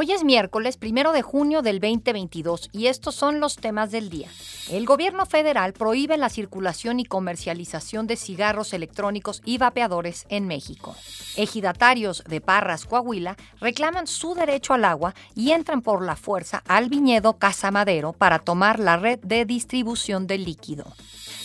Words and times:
Hoy 0.00 0.12
es 0.12 0.22
miércoles 0.22 0.76
primero 0.76 1.10
de 1.10 1.22
junio 1.22 1.60
del 1.60 1.80
2022 1.80 2.70
y 2.70 2.86
estos 2.86 3.16
son 3.16 3.40
los 3.40 3.56
temas 3.56 3.90
del 3.90 4.10
día. 4.10 4.28
El 4.70 4.86
gobierno 4.86 5.26
federal 5.26 5.72
prohíbe 5.72 6.16
la 6.16 6.28
circulación 6.28 7.00
y 7.00 7.04
comercialización 7.04 8.06
de 8.06 8.14
cigarros 8.14 8.72
electrónicos 8.74 9.42
y 9.44 9.58
vapeadores 9.58 10.24
en 10.28 10.46
México. 10.46 10.94
Ejidatarios 11.36 12.22
de 12.28 12.40
Parras, 12.40 12.84
Coahuila, 12.84 13.36
reclaman 13.60 14.06
su 14.06 14.36
derecho 14.36 14.72
al 14.72 14.84
agua 14.84 15.16
y 15.34 15.50
entran 15.50 15.82
por 15.82 16.04
la 16.04 16.14
fuerza 16.14 16.62
al 16.68 16.88
viñedo 16.88 17.36
Casa 17.38 17.72
Madero 17.72 18.12
para 18.12 18.38
tomar 18.38 18.78
la 18.78 18.98
red 18.98 19.18
de 19.24 19.46
distribución 19.46 20.28
del 20.28 20.44
líquido. 20.44 20.94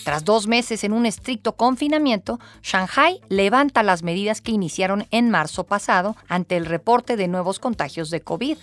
Tras 0.04 0.26
dos 0.26 0.48
meses 0.48 0.84
en 0.84 0.94
un 0.94 1.06
estricto 1.06 1.56
confinamiento, 1.56 2.40
Shanghai 2.62 3.22
levanta 3.30 3.84
las 3.84 4.04
medidas 4.04 4.42
que 4.42 4.52
iniciaron 4.52 5.08
en 5.12 5.30
marzo 5.30 5.64
pasado 5.64 6.16
ante 6.28 6.58
el 6.58 6.66
reporte 6.66 7.16
de 7.16 7.28
nuevos 7.28 7.60
contagios 7.60 8.10
de 8.10 8.22
COVID. 8.22 8.58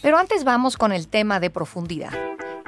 Pero 0.00 0.16
antes 0.16 0.44
vamos 0.44 0.76
con 0.76 0.92
el 0.92 1.08
tema 1.08 1.40
de 1.40 1.50
profundidad. 1.50 2.12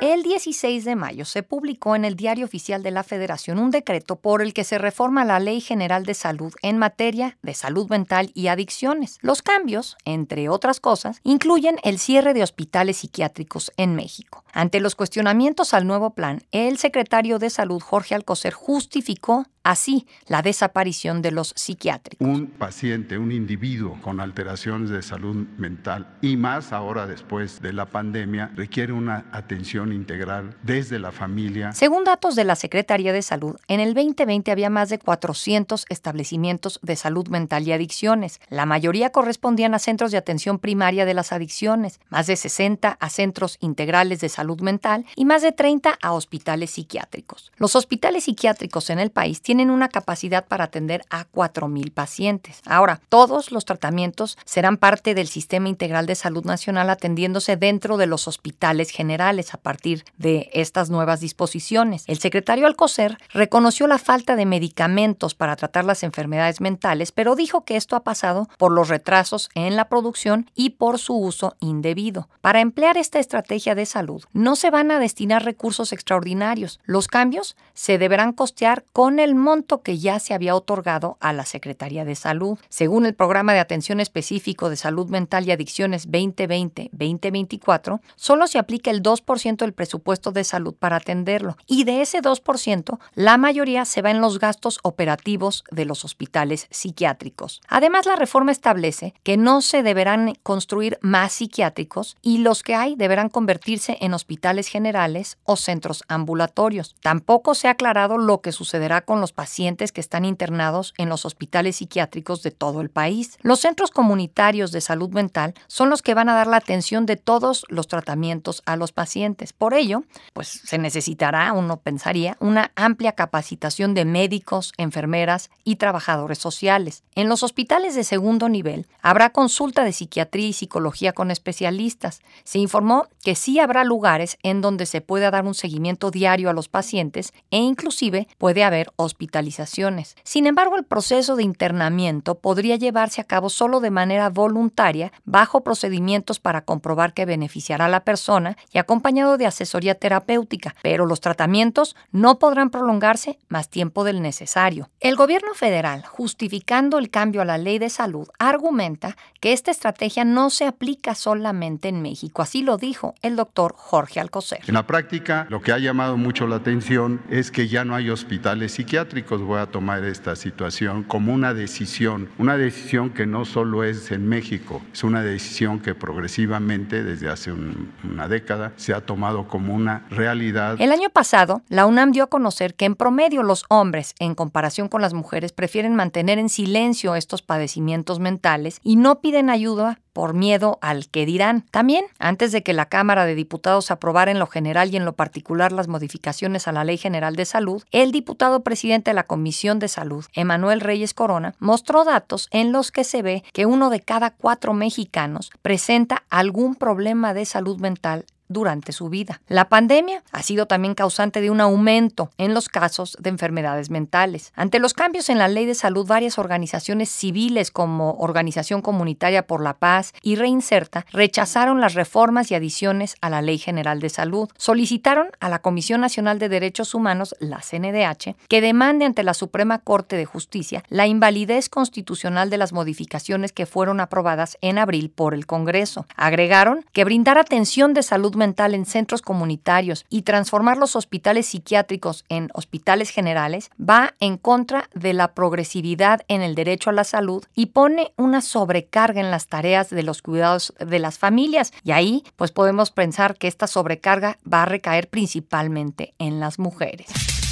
El 0.00 0.22
16 0.22 0.86
de 0.86 0.96
mayo 0.96 1.26
se 1.26 1.42
publicó 1.42 1.94
en 1.94 2.06
el 2.06 2.16
Diario 2.16 2.46
Oficial 2.46 2.82
de 2.82 2.90
la 2.90 3.02
Federación 3.02 3.58
un 3.58 3.70
decreto 3.70 4.16
por 4.16 4.40
el 4.40 4.54
que 4.54 4.64
se 4.64 4.78
reforma 4.78 5.26
la 5.26 5.40
Ley 5.40 5.60
General 5.60 6.06
de 6.06 6.14
Salud 6.14 6.54
en 6.62 6.78
materia 6.78 7.36
de 7.42 7.52
salud 7.52 7.86
mental 7.90 8.30
y 8.32 8.46
adicciones. 8.46 9.18
Los 9.20 9.42
cambios, 9.42 9.98
entre 10.06 10.48
otras 10.48 10.80
cosas, 10.80 11.20
incluyen 11.22 11.76
el 11.82 11.98
cierre 11.98 12.32
de 12.32 12.42
hospitales 12.42 12.96
psiquiátricos 12.96 13.72
en 13.76 13.94
México. 13.94 14.42
Ante 14.54 14.80
los 14.80 14.94
cuestionamientos 14.94 15.74
al 15.74 15.86
nuevo 15.86 16.14
plan, 16.14 16.44
el 16.50 16.78
secretario 16.78 17.38
de 17.38 17.50
Salud 17.50 17.82
Jorge 17.82 18.14
Alcocer 18.14 18.54
justificó 18.54 19.44
así 19.70 20.06
la 20.26 20.42
desaparición 20.42 21.22
de 21.22 21.30
los 21.30 21.52
psiquiátricos. 21.56 22.26
Un 22.26 22.46
paciente, 22.46 23.18
un 23.18 23.32
individuo 23.32 23.98
con 24.02 24.20
alteraciones 24.20 24.90
de 24.90 25.02
salud 25.02 25.46
mental 25.58 26.18
y 26.20 26.36
más 26.36 26.72
ahora 26.72 27.06
después 27.06 27.60
de 27.60 27.72
la 27.72 27.86
pandemia 27.86 28.50
requiere 28.56 28.92
una 28.92 29.26
atención 29.32 29.92
integral 29.92 30.56
desde 30.62 30.98
la 30.98 31.12
familia. 31.12 31.72
Según 31.72 32.04
datos 32.04 32.36
de 32.36 32.44
la 32.44 32.56
Secretaría 32.56 33.12
de 33.12 33.22
Salud, 33.22 33.56
en 33.68 33.80
el 33.80 33.94
2020 33.94 34.50
había 34.50 34.70
más 34.70 34.88
de 34.88 34.98
400 34.98 35.86
establecimientos 35.88 36.80
de 36.82 36.96
salud 36.96 37.28
mental 37.28 37.66
y 37.66 37.72
adicciones. 37.72 38.40
La 38.48 38.66
mayoría 38.66 39.10
correspondían 39.10 39.74
a 39.74 39.78
centros 39.78 40.10
de 40.10 40.18
atención 40.18 40.58
primaria 40.58 41.04
de 41.04 41.14
las 41.14 41.32
adicciones, 41.32 42.00
más 42.08 42.26
de 42.26 42.36
60 42.36 42.96
a 42.98 43.10
centros 43.10 43.56
integrales 43.60 44.20
de 44.20 44.28
salud 44.28 44.60
mental 44.60 45.04
y 45.16 45.24
más 45.24 45.42
de 45.42 45.52
30 45.52 45.98
a 46.00 46.12
hospitales 46.12 46.70
psiquiátricos. 46.70 47.52
Los 47.56 47.76
hospitales 47.76 48.24
psiquiátricos 48.24 48.90
en 48.90 48.98
el 48.98 49.10
país 49.10 49.42
tienen 49.42 49.59
una 49.68 49.88
capacidad 49.88 50.46
para 50.46 50.64
atender 50.64 51.04
a 51.10 51.26
4.000 51.26 51.92
pacientes. 51.92 52.62
Ahora, 52.64 53.00
todos 53.10 53.52
los 53.52 53.66
tratamientos 53.66 54.38
serán 54.46 54.78
parte 54.78 55.14
del 55.14 55.28
Sistema 55.28 55.68
Integral 55.68 56.06
de 56.06 56.14
Salud 56.14 56.44
Nacional 56.44 56.88
atendiéndose 56.88 57.56
dentro 57.56 57.98
de 57.98 58.06
los 58.06 58.28
hospitales 58.28 58.90
generales 58.90 59.52
a 59.52 59.58
partir 59.58 60.04
de 60.16 60.48
estas 60.52 60.88
nuevas 60.88 61.20
disposiciones. 61.20 62.04
El 62.06 62.20
secretario 62.20 62.66
Alcocer 62.66 63.18
reconoció 63.30 63.86
la 63.86 63.98
falta 63.98 64.36
de 64.36 64.46
medicamentos 64.46 65.34
para 65.34 65.56
tratar 65.56 65.84
las 65.84 66.02
enfermedades 66.02 66.60
mentales, 66.60 67.12
pero 67.12 67.34
dijo 67.34 67.64
que 67.64 67.76
esto 67.76 67.96
ha 67.96 68.04
pasado 68.04 68.48
por 68.56 68.72
los 68.72 68.88
retrasos 68.88 69.50
en 69.54 69.76
la 69.76 69.88
producción 69.88 70.48
y 70.54 70.70
por 70.70 70.98
su 70.98 71.16
uso 71.16 71.56
indebido. 71.58 72.28
Para 72.40 72.60
emplear 72.60 72.96
esta 72.96 73.18
estrategia 73.18 73.74
de 73.74 73.86
salud, 73.86 74.24
no 74.32 74.54
se 74.56 74.70
van 74.70 74.90
a 74.90 74.98
destinar 74.98 75.44
recursos 75.44 75.92
extraordinarios. 75.92 76.80
Los 76.84 77.08
cambios 77.08 77.56
se 77.74 77.98
deberán 77.98 78.32
costear 78.32 78.84
con 78.92 79.18
el 79.18 79.34
monto 79.40 79.82
que 79.82 79.98
ya 79.98 80.18
se 80.18 80.34
había 80.34 80.54
otorgado 80.54 81.16
a 81.20 81.32
la 81.32 81.44
Secretaría 81.44 82.04
de 82.04 82.14
Salud. 82.14 82.58
Según 82.68 83.06
el 83.06 83.14
Programa 83.14 83.52
de 83.52 83.60
Atención 83.60 83.98
Específico 84.00 84.70
de 84.70 84.76
Salud 84.76 85.08
Mental 85.08 85.46
y 85.46 85.52
Adicciones 85.52 86.08
2020-2024, 86.08 88.00
solo 88.16 88.46
se 88.46 88.58
aplica 88.58 88.90
el 88.90 89.02
2% 89.02 89.56
del 89.56 89.72
presupuesto 89.72 90.32
de 90.32 90.44
salud 90.44 90.74
para 90.74 90.96
atenderlo 90.96 91.56
y 91.66 91.84
de 91.84 92.02
ese 92.02 92.20
2%, 92.22 92.98
la 93.14 93.36
mayoría 93.38 93.84
se 93.84 94.02
va 94.02 94.10
en 94.10 94.20
los 94.20 94.38
gastos 94.38 94.78
operativos 94.82 95.64
de 95.70 95.84
los 95.84 96.04
hospitales 96.04 96.66
psiquiátricos. 96.70 97.60
Además, 97.68 98.06
la 98.06 98.16
reforma 98.16 98.52
establece 98.52 99.14
que 99.22 99.36
no 99.36 99.62
se 99.62 99.82
deberán 99.82 100.34
construir 100.42 100.98
más 101.00 101.32
psiquiátricos 101.32 102.16
y 102.22 102.38
los 102.38 102.62
que 102.62 102.74
hay 102.74 102.96
deberán 102.96 103.28
convertirse 103.28 103.96
en 104.00 104.14
hospitales 104.14 104.68
generales 104.68 105.38
o 105.44 105.56
centros 105.56 106.04
ambulatorios. 106.08 106.96
Tampoco 107.00 107.54
se 107.54 107.68
ha 107.68 107.72
aclarado 107.72 108.18
lo 108.18 108.40
que 108.40 108.52
sucederá 108.52 109.00
con 109.02 109.20
los 109.20 109.29
pacientes 109.32 109.92
que 109.92 110.00
están 110.00 110.24
internados 110.24 110.94
en 110.98 111.08
los 111.08 111.24
hospitales 111.24 111.76
psiquiátricos 111.76 112.42
de 112.42 112.50
todo 112.50 112.80
el 112.80 112.90
país. 112.90 113.38
Los 113.42 113.60
centros 113.60 113.90
comunitarios 113.90 114.72
de 114.72 114.80
salud 114.80 115.10
mental 115.10 115.54
son 115.66 115.90
los 115.90 116.02
que 116.02 116.14
van 116.14 116.28
a 116.28 116.34
dar 116.34 116.46
la 116.46 116.56
atención 116.56 117.06
de 117.06 117.16
todos 117.16 117.64
los 117.68 117.86
tratamientos 117.86 118.62
a 118.66 118.76
los 118.76 118.92
pacientes. 118.92 119.52
Por 119.52 119.74
ello, 119.74 120.04
pues 120.32 120.48
se 120.48 120.78
necesitará, 120.78 121.52
uno 121.52 121.78
pensaría, 121.78 122.36
una 122.40 122.72
amplia 122.76 123.12
capacitación 123.12 123.94
de 123.94 124.04
médicos, 124.04 124.72
enfermeras 124.76 125.50
y 125.64 125.76
trabajadores 125.76 126.38
sociales. 126.38 127.02
En 127.14 127.28
los 127.28 127.42
hospitales 127.42 127.94
de 127.94 128.04
segundo 128.04 128.48
nivel 128.48 128.86
habrá 129.02 129.30
consulta 129.30 129.84
de 129.84 129.92
psiquiatría 129.92 130.48
y 130.48 130.52
psicología 130.52 131.12
con 131.12 131.30
especialistas. 131.30 132.20
Se 132.44 132.58
informó 132.58 133.06
que 133.22 133.34
sí 133.34 133.58
habrá 133.58 133.84
lugares 133.84 134.38
en 134.42 134.60
donde 134.60 134.86
se 134.86 135.00
pueda 135.00 135.30
dar 135.30 135.44
un 135.44 135.54
seguimiento 135.54 136.10
diario 136.10 136.50
a 136.50 136.52
los 136.52 136.68
pacientes 136.68 137.32
e 137.50 137.58
inclusive 137.58 138.28
puede 138.38 138.64
haber 138.64 138.92
hospitalizaciones. 139.20 140.16
Sin 140.24 140.46
embargo, 140.46 140.76
el 140.76 140.84
proceso 140.84 141.36
de 141.36 141.42
internamiento 141.42 142.36
podría 142.36 142.76
llevarse 142.76 143.20
a 143.20 143.24
cabo 143.24 143.50
solo 143.50 143.80
de 143.80 143.90
manera 143.90 144.30
voluntaria, 144.30 145.12
bajo 145.24 145.62
procedimientos 145.62 146.40
para 146.40 146.62
comprobar 146.62 147.12
que 147.12 147.26
beneficiará 147.26 147.84
a 147.84 147.90
la 147.90 148.00
persona 148.00 148.56
y 148.72 148.78
acompañado 148.78 149.36
de 149.36 149.44
asesoría 149.44 149.94
terapéutica, 149.94 150.74
pero 150.82 151.04
los 151.04 151.20
tratamientos 151.20 151.96
no 152.12 152.38
podrán 152.38 152.70
prolongarse 152.70 153.38
más 153.48 153.68
tiempo 153.68 154.04
del 154.04 154.22
necesario. 154.22 154.88
El 155.00 155.16
gobierno 155.16 155.52
federal, 155.52 156.02
justificando 156.06 156.98
el 156.98 157.10
cambio 157.10 157.42
a 157.42 157.44
la 157.44 157.58
ley 157.58 157.78
de 157.78 157.90
salud, 157.90 158.26
argumenta 158.38 159.18
que 159.40 159.52
esta 159.52 159.70
estrategia 159.70 160.24
no 160.24 160.48
se 160.48 160.64
aplica 160.66 161.14
solamente 161.14 161.88
en 161.88 162.00
México. 162.00 162.40
Así 162.40 162.62
lo 162.62 162.78
dijo 162.78 163.14
el 163.20 163.36
doctor 163.36 163.74
Jorge 163.76 164.18
Alcocer. 164.18 164.60
En 164.66 164.74
la 164.74 164.86
práctica, 164.86 165.46
lo 165.50 165.60
que 165.60 165.72
ha 165.72 165.78
llamado 165.78 166.16
mucho 166.16 166.46
la 166.46 166.56
atención 166.56 167.20
es 167.28 167.50
que 167.50 167.68
ya 167.68 167.84
no 167.84 167.94
hay 167.94 168.08
hospitales 168.08 168.72
psiquiátricos. 168.72 169.09
Voy 169.10 169.58
a 169.58 169.66
tomar 169.66 170.04
esta 170.04 170.36
situación 170.36 171.02
como 171.02 171.34
una 171.34 171.52
decisión, 171.52 172.28
una 172.38 172.56
decisión 172.56 173.10
que 173.10 173.26
no 173.26 173.44
solo 173.44 173.82
es 173.82 174.12
en 174.12 174.28
México, 174.28 174.80
es 174.92 175.02
una 175.02 175.22
decisión 175.22 175.80
que 175.80 175.96
progresivamente 175.96 177.02
desde 177.02 177.28
hace 177.28 177.52
una 177.52 178.28
década 178.28 178.72
se 178.76 178.94
ha 178.94 179.00
tomado 179.00 179.48
como 179.48 179.74
una 179.74 180.06
realidad. 180.10 180.76
El 180.78 180.92
año 180.92 181.10
pasado, 181.10 181.62
la 181.68 181.86
UNAM 181.86 182.12
dio 182.12 182.24
a 182.24 182.26
conocer 182.28 182.74
que 182.74 182.84
en 182.84 182.94
promedio 182.94 183.42
los 183.42 183.64
hombres, 183.68 184.14
en 184.20 184.36
comparación 184.36 184.88
con 184.88 185.02
las 185.02 185.12
mujeres, 185.12 185.50
prefieren 185.52 185.96
mantener 185.96 186.38
en 186.38 186.48
silencio 186.48 187.16
estos 187.16 187.42
padecimientos 187.42 188.20
mentales 188.20 188.78
y 188.84 188.94
no 188.94 189.20
piden 189.20 189.50
ayuda 189.50 189.98
por 190.12 190.34
miedo 190.34 190.78
al 190.82 191.08
que 191.08 191.26
dirán. 191.26 191.64
También, 191.70 192.04
antes 192.18 192.52
de 192.52 192.62
que 192.62 192.72
la 192.72 192.86
Cámara 192.86 193.26
de 193.26 193.34
Diputados 193.34 193.90
aprobara 193.90 194.30
en 194.30 194.38
lo 194.38 194.46
general 194.46 194.92
y 194.92 194.96
en 194.96 195.04
lo 195.04 195.14
particular 195.14 195.72
las 195.72 195.88
modificaciones 195.88 196.68
a 196.68 196.72
la 196.72 196.84
Ley 196.84 196.98
General 196.98 197.36
de 197.36 197.44
Salud, 197.44 197.82
el 197.90 198.12
diputado 198.12 198.60
presidente 198.62 199.10
de 199.10 199.14
la 199.14 199.24
Comisión 199.24 199.78
de 199.78 199.88
Salud, 199.88 200.24
Emanuel 200.34 200.80
Reyes 200.80 201.14
Corona, 201.14 201.54
mostró 201.58 202.04
datos 202.04 202.48
en 202.50 202.72
los 202.72 202.90
que 202.92 203.04
se 203.04 203.22
ve 203.22 203.44
que 203.52 203.66
uno 203.66 203.90
de 203.90 204.00
cada 204.00 204.30
cuatro 204.30 204.74
mexicanos 204.74 205.50
presenta 205.62 206.24
algún 206.30 206.74
problema 206.74 207.34
de 207.34 207.44
salud 207.44 207.78
mental 207.80 208.24
durante 208.50 208.92
su 208.92 209.08
vida. 209.08 209.40
La 209.48 209.68
pandemia 209.68 210.22
ha 210.32 210.42
sido 210.42 210.66
también 210.66 210.94
causante 210.94 211.40
de 211.40 211.50
un 211.50 211.60
aumento 211.60 212.30
en 212.36 212.52
los 212.52 212.68
casos 212.68 213.16
de 213.20 213.30
enfermedades 213.30 213.88
mentales. 213.90 214.52
Ante 214.56 214.80
los 214.80 214.92
cambios 214.92 215.30
en 215.30 215.38
la 215.38 215.48
ley 215.48 215.64
de 215.64 215.74
salud, 215.74 216.06
varias 216.06 216.38
organizaciones 216.38 217.08
civiles 217.08 217.70
como 217.70 218.16
Organización 218.18 218.82
Comunitaria 218.82 219.46
por 219.46 219.62
la 219.62 219.78
Paz 219.78 220.12
y 220.22 220.34
Reinserta 220.34 221.06
rechazaron 221.12 221.80
las 221.80 221.94
reformas 221.94 222.50
y 222.50 222.56
adiciones 222.56 223.14
a 223.20 223.30
la 223.30 223.40
Ley 223.40 223.58
General 223.58 224.00
de 224.00 224.08
Salud. 224.08 224.48
Solicitaron 224.58 225.28
a 225.38 225.48
la 225.48 225.60
Comisión 225.60 226.00
Nacional 226.00 226.38
de 226.38 226.48
Derechos 226.48 226.94
Humanos, 226.94 227.36
la 227.38 227.60
CNDH, 227.60 228.34
que 228.48 228.60
demande 228.60 229.04
ante 229.04 229.22
la 229.22 229.34
Suprema 229.34 229.78
Corte 229.78 230.16
de 230.16 230.24
Justicia 230.24 230.82
la 230.88 231.06
invalidez 231.06 231.68
constitucional 231.68 232.50
de 232.50 232.58
las 232.58 232.72
modificaciones 232.72 233.52
que 233.52 233.66
fueron 233.66 234.00
aprobadas 234.00 234.58
en 234.60 234.78
abril 234.78 235.10
por 235.10 235.34
el 235.34 235.46
Congreso. 235.46 236.06
Agregaron 236.16 236.84
que 236.92 237.04
brindar 237.04 237.38
atención 237.38 237.94
de 237.94 238.02
salud 238.02 238.34
en 238.42 238.86
centros 238.86 239.22
comunitarios 239.22 240.06
y 240.08 240.22
transformar 240.22 240.78
los 240.78 240.96
hospitales 240.96 241.46
psiquiátricos 241.46 242.24
en 242.28 242.48
hospitales 242.54 243.10
generales 243.10 243.70
va 243.78 244.14
en 244.20 244.38
contra 244.38 244.88
de 244.94 245.12
la 245.12 245.34
progresividad 245.34 246.22
en 246.28 246.42
el 246.42 246.54
derecho 246.54 246.90
a 246.90 246.94
la 246.94 247.04
salud 247.04 247.44
y 247.54 247.66
pone 247.66 248.12
una 248.16 248.40
sobrecarga 248.40 249.20
en 249.20 249.30
las 249.30 249.46
tareas 249.46 249.90
de 249.90 250.02
los 250.02 250.22
cuidados 250.22 250.72
de 250.78 250.98
las 250.98 251.18
familias. 251.18 251.72
Y 251.84 251.92
ahí 251.92 252.24
pues 252.36 252.50
podemos 252.50 252.90
pensar 252.90 253.36
que 253.36 253.48
esta 253.48 253.66
sobrecarga 253.66 254.38
va 254.50 254.62
a 254.62 254.66
recaer 254.66 255.08
principalmente 255.08 256.14
en 256.18 256.40
las 256.40 256.58
mujeres. 256.58 257.08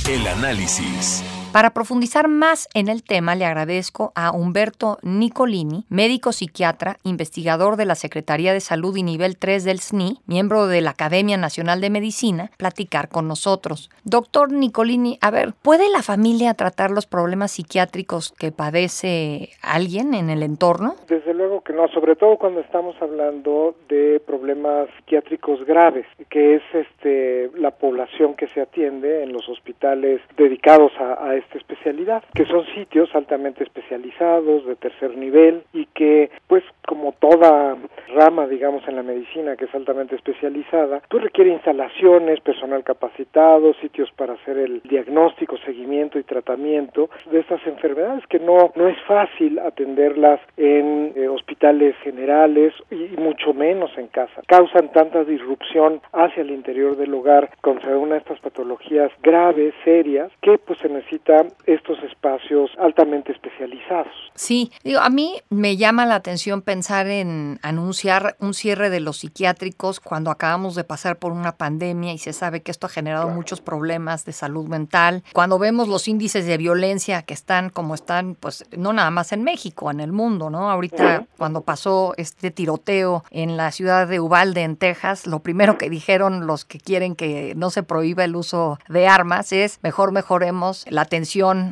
El 0.08 0.26
análisis. 0.26 1.22
Para 1.52 1.70
profundizar 1.70 2.28
más 2.28 2.68
en 2.74 2.88
el 2.88 3.02
tema, 3.02 3.34
le 3.34 3.46
agradezco 3.46 4.12
a 4.14 4.32
Humberto 4.32 4.98
Nicolini, 5.02 5.84
médico 5.88 6.32
psiquiatra, 6.32 6.98
investigador 7.04 7.76
de 7.76 7.86
la 7.86 7.94
Secretaría 7.94 8.52
de 8.52 8.60
Salud 8.60 8.94
y 8.96 9.02
Nivel 9.02 9.38
3 9.38 9.64
del 9.64 9.80
SNI, 9.80 10.18
miembro 10.26 10.66
de 10.66 10.82
la 10.82 10.90
Academia 10.90 11.38
Nacional 11.38 11.80
de 11.80 11.88
Medicina, 11.88 12.50
platicar 12.58 13.08
con 13.08 13.26
nosotros. 13.26 13.90
Doctor 14.04 14.52
Nicolini, 14.52 15.18
a 15.22 15.30
ver, 15.30 15.54
¿puede 15.62 15.88
la 15.88 16.02
familia 16.02 16.52
tratar 16.52 16.90
los 16.90 17.06
problemas 17.06 17.52
psiquiátricos 17.52 18.32
que 18.38 18.52
padece 18.52 19.48
alguien 19.62 20.12
en 20.12 20.28
el 20.28 20.42
entorno? 20.42 20.96
Desde 21.08 21.32
luego 21.32 21.62
que 21.62 21.72
no, 21.72 21.88
sobre 21.88 22.14
todo 22.14 22.36
cuando 22.36 22.60
estamos 22.60 22.94
hablando 23.00 23.74
de 23.88 24.20
problemas 24.20 24.88
psiquiátricos 24.98 25.64
graves, 25.64 26.06
que 26.28 26.56
es 26.56 26.62
este 26.74 27.50
la 27.56 27.70
población 27.70 28.34
que 28.34 28.48
se 28.48 28.60
atiende 28.60 29.22
en 29.22 29.32
los 29.32 29.48
hospitales 29.48 30.20
dedicados 30.36 30.92
a, 31.00 31.30
a 31.30 31.37
esta 31.38 31.58
especialidad, 31.58 32.22
que 32.34 32.44
son 32.44 32.64
sitios 32.74 33.14
altamente 33.14 33.64
especializados, 33.64 34.66
de 34.66 34.76
tercer 34.76 35.16
nivel 35.16 35.62
y 35.72 35.86
que, 35.86 36.30
pues, 36.46 36.64
como 36.86 37.12
toda 37.12 37.76
rama, 38.14 38.46
digamos, 38.46 38.86
en 38.88 38.96
la 38.96 39.02
medicina 39.02 39.56
que 39.56 39.66
es 39.66 39.74
altamente 39.74 40.16
especializada, 40.16 41.02
pues 41.08 41.22
requiere 41.22 41.50
instalaciones, 41.50 42.40
personal 42.40 42.82
capacitado, 42.84 43.74
sitios 43.74 44.10
para 44.12 44.34
hacer 44.34 44.58
el 44.58 44.80
diagnóstico, 44.82 45.56
seguimiento 45.58 46.18
y 46.18 46.22
tratamiento 46.22 47.10
de 47.30 47.40
estas 47.40 47.64
enfermedades 47.66 48.26
que 48.26 48.38
no, 48.38 48.72
no 48.74 48.88
es 48.88 48.98
fácil 49.06 49.58
atenderlas 49.58 50.40
en 50.56 51.12
eh, 51.14 51.28
hospitales 51.28 51.96
generales 52.02 52.72
y 52.90 53.16
mucho 53.20 53.52
menos 53.54 53.90
en 53.96 54.08
casa. 54.08 54.42
Causan 54.46 54.90
tanta 54.92 55.24
disrupción 55.24 56.00
hacia 56.12 56.42
el 56.42 56.50
interior 56.50 56.96
del 56.96 57.14
hogar 57.14 57.50
con 57.60 57.78
una 57.86 58.14
de 58.14 58.20
estas 58.20 58.40
patologías 58.40 59.10
graves, 59.22 59.74
serias, 59.84 60.30
que 60.42 60.58
pues 60.58 60.78
se 60.78 60.88
necesita 60.88 61.27
estos 61.66 61.98
espacios 62.02 62.70
altamente 62.78 63.32
especializados. 63.32 64.12
Sí, 64.34 64.72
digo, 64.84 65.00
a 65.00 65.10
mí 65.10 65.40
me 65.50 65.76
llama 65.76 66.06
la 66.06 66.14
atención 66.14 66.62
pensar 66.62 67.06
en 67.08 67.58
anunciar 67.62 68.36
un 68.40 68.54
cierre 68.54 68.88
de 68.88 69.00
los 69.00 69.18
psiquiátricos 69.18 70.00
cuando 70.00 70.30
acabamos 70.30 70.74
de 70.74 70.84
pasar 70.84 71.18
por 71.18 71.32
una 71.32 71.56
pandemia 71.56 72.12
y 72.12 72.18
se 72.18 72.32
sabe 72.32 72.62
que 72.62 72.70
esto 72.70 72.86
ha 72.86 72.90
generado 72.90 73.28
muchos 73.28 73.60
problemas 73.60 74.24
de 74.24 74.32
salud 74.32 74.68
mental. 74.68 75.22
Cuando 75.32 75.58
vemos 75.58 75.88
los 75.88 76.08
índices 76.08 76.46
de 76.46 76.56
violencia 76.56 77.22
que 77.22 77.34
están 77.34 77.70
como 77.70 77.94
están, 77.94 78.34
pues 78.34 78.64
no 78.76 78.92
nada 78.92 79.10
más 79.10 79.32
en 79.32 79.44
México, 79.44 79.90
en 79.90 80.00
el 80.00 80.12
mundo, 80.12 80.50
¿no? 80.50 80.70
Ahorita 80.70 81.26
cuando 81.36 81.62
pasó 81.62 82.14
este 82.16 82.50
tiroteo 82.50 83.24
en 83.30 83.56
la 83.56 83.70
ciudad 83.72 84.08
de 84.08 84.20
Uvalde, 84.20 84.62
en 84.62 84.76
Texas, 84.76 85.26
lo 85.26 85.40
primero 85.40 85.78
que 85.78 85.90
dijeron 85.90 86.46
los 86.46 86.64
que 86.64 86.78
quieren 86.78 87.14
que 87.14 87.54
no 87.56 87.70
se 87.70 87.82
prohíba 87.82 88.24
el 88.24 88.36
uso 88.36 88.78
de 88.88 89.08
armas 89.08 89.52
es 89.52 89.78
mejor 89.82 90.12
mejoremos 90.12 90.86
la 90.88 91.02
atención 91.02 91.17